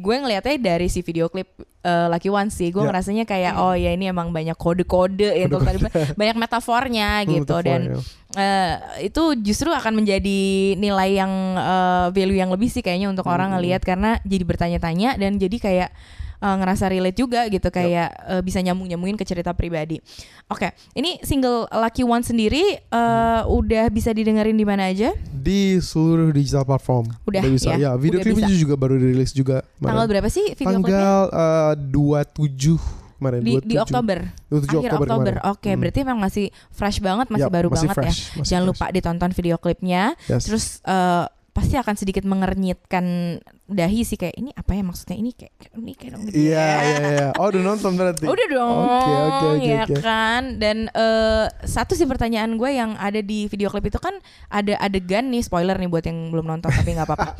gue 0.00 0.16
ngelihatnya 0.16 0.56
dari 0.56 0.88
si 0.88 1.04
video 1.04 1.28
klip 1.28 1.52
uh, 1.82 2.06
Lucky 2.08 2.28
One 2.28 2.48
sih. 2.48 2.68
Gue 2.68 2.82
Ya. 2.82 2.88
ngerasanya 2.88 3.24
kayak 3.24 3.54
oh 3.56 3.72
ya 3.72 3.90
ini 3.90 4.06
emang 4.06 4.30
banyak 4.30 4.54
kode-kode 4.54 5.30
ya 5.30 5.46
tuh 5.46 5.60
tadi 5.60 5.78
banyak 6.14 6.36
metafornya 6.36 7.22
Hmm, 7.22 7.28
gitu. 7.34 7.54
metafor, 7.56 7.62
dan 7.62 7.80
ya. 7.82 7.98
eh, 8.36 8.72
itu 9.04 9.22
justru 9.40 9.68
akan 9.68 9.98
menjadi 9.98 10.40
nilai 10.76 11.10
yang 11.14 11.32
eh, 11.56 12.06
value 12.10 12.38
yang 12.38 12.50
lebih 12.50 12.68
sih 12.68 12.80
kayaknya 12.80 13.08
untuk 13.08 13.26
orang 13.26 13.52
ngelihat. 13.52 13.80
Karena 13.80 14.20
jadi 14.22 14.44
bertanya-tanya 14.44 15.16
dan 15.16 15.36
jadi 15.36 15.56
kayak 15.56 15.90
eh, 16.40 16.56
ngerasa 16.56 16.88
relate 16.88 17.14
juga 17.14 17.44
gitu 17.46 17.68
kayak 17.68 18.08
eh, 18.26 18.40
bisa 18.40 18.58
nyambung-nyambungin 18.58 19.14
ke 19.14 19.22
cerita 19.22 19.52
pribadi. 19.52 20.00
Oke, 20.46 20.68
ini 20.92 21.20
single 21.20 21.68
Lucky 21.70 22.02
One 22.02 22.20
sendiri 22.20 22.64
eh, 22.80 23.42
udah 23.44 23.86
bisa 23.88 24.10
didengerin 24.10 24.54
di 24.54 24.64
mana 24.64 24.88
aja? 24.88 25.12
di 25.40 25.76
seluruh 25.76 26.28
digital 26.30 26.64
platform. 26.64 27.08
Udah, 27.24 27.40
bisa. 27.42 27.72
ya? 27.72 27.88
Ya, 27.88 27.90
video 27.96 28.20
Udah 28.20 28.28
klipnya 28.28 28.52
juga 28.52 28.76
baru 28.76 28.96
dirilis 28.96 29.32
juga. 29.32 29.64
Tanggal 29.76 30.04
berapa 30.04 30.28
sih 30.28 30.52
video 30.52 30.76
klipnya? 30.78 31.00
Tanggal 31.00 31.20
eh, 31.32 32.36
27 32.36 32.76
kemarin. 33.16 33.40
Di, 33.40 33.52
di 33.64 33.76
27. 33.76 33.84
Oktober. 33.84 34.18
27 34.48 34.52
Akhir 34.52 34.90
Oktober. 34.92 35.00
Oktober. 35.00 35.34
Oke, 35.48 35.70
Hmm. 35.70 35.80
berarti 35.80 35.98
emang 36.00 36.18
masih 36.18 36.46
fresh 36.68 37.00
banget, 37.00 37.26
masih 37.28 37.48
Yap, 37.48 37.56
baru 37.56 37.68
masih 37.68 37.88
banget 37.88 37.96
fresh, 37.96 38.20
ya. 38.20 38.28
masih 38.36 38.48
Jangan 38.52 38.64
fresh. 38.64 38.76
lupa 38.76 38.86
ditonton 38.92 39.30
video 39.32 39.56
klipnya. 39.56 40.02
Yes. 40.24 40.42
Terus 40.44 40.64
eh, 40.84 41.24
pasti 41.50 41.74
akan 41.76 41.94
sedikit 41.96 42.24
mengernyitkan 42.24 43.04
dahi 43.70 44.02
sih 44.02 44.14
kayak 44.14 44.34
ini 44.34 44.50
apa 44.50 44.72
ya 44.72 44.82
maksudnya 44.82 45.14
ini 45.14 45.30
kayak 45.30 45.54
ini 45.72 45.92
kayak 45.92 46.10
dong 46.12 46.22
gitu 46.26 46.34
Iya 46.36 46.58
ya. 46.58 46.74
iya 46.82 46.98
iya. 47.12 47.26
Oh 47.34 47.46
udah 47.46 47.62
nonton 47.64 47.94
berarti. 47.94 48.24
Udah 48.24 48.46
dong, 48.48 48.76
Oke 48.76 49.12
oke 49.14 49.46
oke 49.54 49.64
ya 49.64 49.84
kan. 49.96 50.42
Dan 50.56 50.76
eh, 50.88 51.46
satu 51.62 51.92
sih 51.92 52.04
pertanyaan 52.04 52.54
gue 52.54 52.66
yang 52.68 52.94
ada 52.94 53.18
di 53.18 53.46
video 53.46 53.66
klip 53.66 53.86
itu 53.86 53.96
kan 53.96 54.18
ada 54.48 54.74
adegan 54.76 55.26
nih 55.26 55.40
spoiler 55.40 55.74
nih 55.74 55.86
buat 55.86 56.02
yang 56.02 56.28
belum 56.28 56.46
nonton 56.48 56.68
tapi 56.68 56.92
nggak 56.92 57.06
apa-apa. 57.06 57.38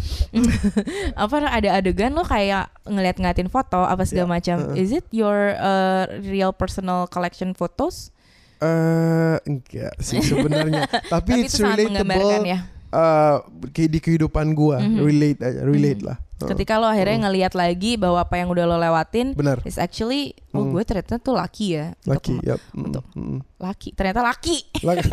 apa 1.24 1.36
ada 1.44 1.68
adegan 1.74 2.12
lo 2.12 2.22
kayak 2.22 2.70
ngeliat-ngeliatin 2.84 3.46
foto 3.46 3.80
apa 3.80 4.02
segala 4.02 4.18
Ya, 4.20 4.30
macam. 4.30 4.56
heeh. 4.70 4.80
Is 4.80 4.90
it 4.92 5.06
your 5.10 5.34
eh, 5.52 6.04
real 6.22 6.50
personal 6.50 7.04
collection 7.06 7.52
photos? 7.52 8.14
Eh 8.58 9.36
enggak 9.42 9.96
sih 9.98 10.20
sebenarnya. 10.20 10.84
Tapi, 11.12 11.32
Tapi 11.32 11.40
it's 11.42 11.56
itu 11.56 11.64
sangat 11.64 11.80
relatable. 11.80 12.04
menggambarkan 12.06 12.42
ya. 12.46 12.58
Eh, 12.90 13.36
ke- 13.68 13.86
di 13.86 13.98
kehidupan 13.98 14.52
gua 14.52 14.78
Mhm. 14.78 14.98
relate 14.98 15.40
aja 15.40 15.60
relate 15.62 16.00
Mhm. 16.00 16.08
lah. 16.08 16.18
Heeh. 16.40 16.48
Ketika 16.48 16.80
lo 16.80 16.88
akhirnya 16.88 17.28
ngeliat 17.28 17.52
lagi 17.52 17.94
bahwa 17.94 18.16
apa 18.16 18.32
yang 18.34 18.48
udah 18.48 18.64
lo 18.64 18.76
lewatin 18.76 19.36
Benar. 19.36 19.60
is 19.62 19.76
actually 19.76 20.32
oh 20.50 20.64
Hmm. 20.64 20.72
gue 20.72 20.82
ternyata 20.82 21.20
tuh 21.20 21.36
laki 21.36 21.76
ya. 21.76 21.92
Laki, 22.02 22.40
yap. 22.40 22.56
Mm, 22.72 22.80
untuk- 22.80 23.04
mm. 23.12 23.38
laki 23.60 23.92
ternyata 23.92 24.24
laki 24.24 24.56
Laki. 24.80 25.08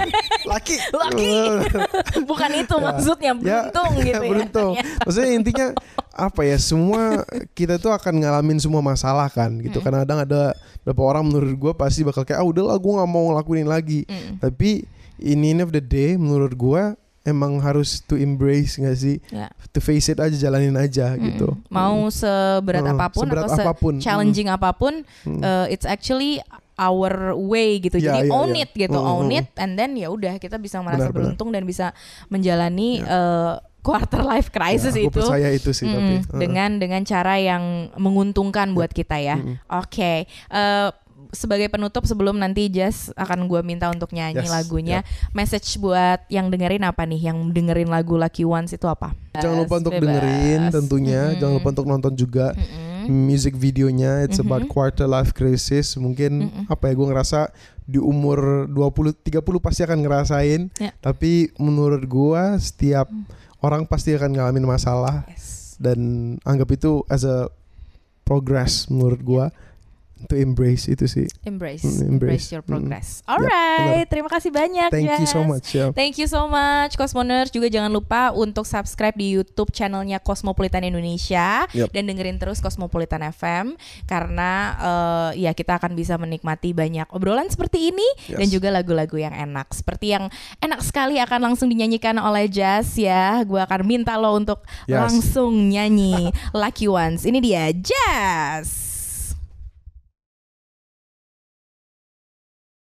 Laki. 0.47 0.75
Laki. 0.89 1.31
bukan 2.23 2.51
itu 2.55 2.71
Ya. 2.71 2.81
maksudnya 2.81 3.31
Ya, 3.35 3.35
beruntung 3.35 3.91
gitu 4.07 4.07
ya 4.15 4.19
beruntung. 4.23 4.73
Maksudnya 5.03 5.31
intinya 5.35 5.67
apa 6.15 6.41
ya? 6.43 6.55
Semua 6.55 7.27
kita 7.51 7.75
tuh 7.75 7.91
akan 7.91 8.23
ngalamin 8.23 8.57
semua 8.57 8.79
masalah 8.79 9.27
kan, 9.27 9.51
gitu. 9.59 9.77
Mm. 9.77 9.83
Kadang-kadang 9.83 10.19
ada 10.23 10.41
beberapa 10.81 11.03
orang 11.05 11.27
menurut 11.27 11.53
gua 11.59 11.73
pasti 11.75 12.01
bakal 12.01 12.23
kayak, 12.23 12.39
ah 12.39 12.47
udahlah, 12.47 12.79
gua 12.79 13.03
nggak 13.03 13.11
mau 13.11 13.27
ngelakuin 13.29 13.67
lagi. 13.67 14.07
Mm. 14.07 14.39
Tapi 14.39 14.87
in 15.19 15.43
the 15.43 15.49
end 15.51 15.59
of 15.59 15.69
the 15.69 15.83
day, 15.83 16.15
menurut 16.15 16.55
gua 16.55 16.95
emang 17.27 17.59
harus 17.59 17.99
to 18.01 18.15
embrace 18.15 18.75
nggak 18.75 18.95
sih? 18.95 19.19
Ya. 19.27 19.51
To 19.69 19.79
face 19.79 20.07
it 20.07 20.17
aja, 20.17 20.31
jalanin 20.33 20.73
aja 20.73 21.11
Mm-mm. 21.11 21.25
gitu. 21.27 21.47
mau 21.67 22.07
seberat 22.07 22.81
Heeh, 22.81 22.95
apa 22.95 23.07
pun 23.09 23.27
seberat 23.27 23.43
atau 23.45 23.57
apa 23.59 23.73
pun. 23.73 23.93
se-challenging 23.95 24.47
apa 24.47 24.71
pun 24.71 25.03
Mm. 25.21 25.41
uh, 25.41 25.67
it's 25.67 25.83
actually 25.83 26.39
our 26.75 27.11
way 27.35 27.77
gitu 27.79 27.97
Ya, 27.97 28.15
jadi 28.15 28.19
ya, 28.23 28.31
own 28.31 28.51
ya. 28.51 28.63
it 28.63 28.71
gitu 28.71 28.95
Mm, 28.95 29.11
own 29.11 29.27
mm, 29.27 29.37
it 29.37 29.47
and 29.55 29.75
then 29.75 29.91
ya 29.93 30.07
udah 30.07 30.37
kita 30.37 30.55
bisa 30.55 30.77
merasa 30.79 31.03
Benar, 31.03 31.09
benar. 31.09 31.17
beruntung 31.33 31.49
dan 31.49 31.63
bisa 31.63 31.89
menjalani 32.27 33.01
uh, 33.01 33.57
quarter 33.79 34.21
life 34.21 34.49
crisis 34.49 34.93
Ya, 34.93 35.01
itu 35.01 35.15
percaya 35.15 35.49
itu 35.49 35.71
sih 35.71 35.85
tapi. 35.85 35.97
Mm, 35.97 36.21
Heeh. 36.21 36.37
dengan 36.37 36.69
dengan 36.77 37.01
cara 37.01 37.35
yang 37.35 37.63
menguntungkan 37.95 38.71
buat 38.71 38.91
kita 38.91 39.17
ya. 39.17 39.35
Mm-mm. 39.35 39.57
Oke, 39.73 40.23
eh, 40.29 40.89
sebagai 41.31 41.67
penutup 41.67 42.03
sebelum 42.03 42.35
nanti 42.35 42.67
Jazz 42.67 43.09
akan 43.13 43.45
gue 43.45 43.59
minta 43.61 43.87
untuk 43.87 44.09
nyanyi 44.09 44.43
Yes, 44.43 44.49
lagunya, 44.49 44.99
message 45.31 45.77
buat 45.77 46.23
yang 46.27 46.47
dengerin 46.47 46.81
apa 46.81 47.03
nih? 47.03 47.27
Yang 47.27 47.37
dengerin 47.51 47.87
lagu 47.87 48.15
Lucky 48.15 48.43
Ones 48.43 48.71
itu 48.71 48.85
apa? 48.85 49.11
Jangan 49.33 49.57
lupa 49.59 49.75
untuk 49.77 49.93
Bebas. 49.93 50.03
dengerin 50.03 50.61
tentunya, 50.69 51.21
Mm-mm. 51.27 51.37
jangan 51.37 51.53
lupa 51.55 51.69
untuk 51.71 51.87
nonton 51.87 52.13
juga 52.13 52.45
Mm-mm. 52.51 53.05
music 53.07 53.53
videonya 53.53 54.21
it's 54.21 54.37
about 54.37 54.63
Mhm. 54.63 54.69
quarter 54.69 55.05
life 55.05 55.31
crisis 55.31 55.95
mungkin 55.95 56.47
Mm-mm. 56.47 56.63
apa 56.67 56.87
ya 56.87 56.93
gue 56.93 57.07
ngerasa 57.07 57.39
di 57.83 57.97
umur 57.97 58.67
20 58.67 59.15
30 59.15 59.39
pasti 59.57 59.81
akan 59.81 59.99
ngerasain 59.99 60.61
Ya. 60.75 60.91
tapi 60.97 61.55
menurut 61.55 62.03
gue 62.03 62.41
setiap 62.57 63.07
orang 63.57 63.83
pasti 63.83 64.11
akan 64.11 64.33
ngalamin 64.33 64.65
masalah 64.65 65.23
Yes. 65.25 65.77
dan 65.77 65.97
anggap 66.43 66.67
itu 66.69 66.99
as 67.07 67.23
a 67.23 67.47
progress 68.21 68.87
menurut 68.87 69.21
gue 69.21 69.45
to 70.25 70.33
embrace 70.33 70.85
itu 70.85 71.05
sih 71.05 71.27
Embrace, 71.41 71.85
Mm, 71.85 72.17
embrace, 72.17 72.41
embrace. 72.41 72.47
your 72.49 72.63
Mm. 72.63 72.69
progress. 72.69 73.07
Ya, 73.19 73.29
Alright, 73.29 74.07
terima 74.07 74.27
kasih 74.27 74.49
banyak. 74.49 74.89
thank 74.89 75.13
you 75.15 75.25
so 75.25 75.41
much 75.41 75.67
ya 75.71 75.89
Thank 75.91 76.17
you 76.17 76.25
so 76.25 76.45
much 76.45 76.93
Cosmoners 76.93 77.49
juga 77.49 77.67
jangan 77.67 77.89
lupa 77.89 78.31
untuk 78.31 78.63
subscribe 78.63 79.13
di 79.13 79.31
YouTube 79.31 79.69
channelnya 79.69 80.17
Cosmopolitan 80.17 80.81
Indonesia 80.83 81.67
Yep. 81.69 81.91
dan 81.91 82.03
dengerin 82.05 82.37
terus 82.37 82.57
Cosmopolitan 82.57 83.21
FM 83.23 83.77
karena 84.05 84.51
eh, 84.75 85.43
ya 85.43 85.51
kita 85.51 85.75
akan 85.75 85.93
bisa 85.93 86.15
menikmati 86.15 86.71
banyak 86.71 87.05
obrolan 87.09 87.47
seperti 87.47 87.89
ini 87.89 88.07
Yes. 88.25 88.39
dan 88.39 88.47
juga 88.49 88.69
lagu-lagu 88.69 89.15
yang 89.15 89.31
enak 89.31 89.69
seperti 89.69 90.11
yang 90.11 90.31
enak 90.57 90.79
sekali 90.79 91.17
akan 91.17 91.51
langsung 91.51 91.67
dinyanyikan 91.67 92.15
oleh 92.15 92.47
Jazz 92.47 92.95
ya. 92.95 93.43
Gue 93.43 93.59
akan 93.59 93.81
minta 93.83 94.15
lo 94.15 94.33
untuk 94.33 94.63
Yes. 94.85 94.97
langsung 94.97 95.67
nyanyi 95.67 96.31
Lucky 96.51 96.87
Ones. 96.87 97.23
Ini 97.23 97.39
dia 97.39 97.63
Jazz. 97.71 98.86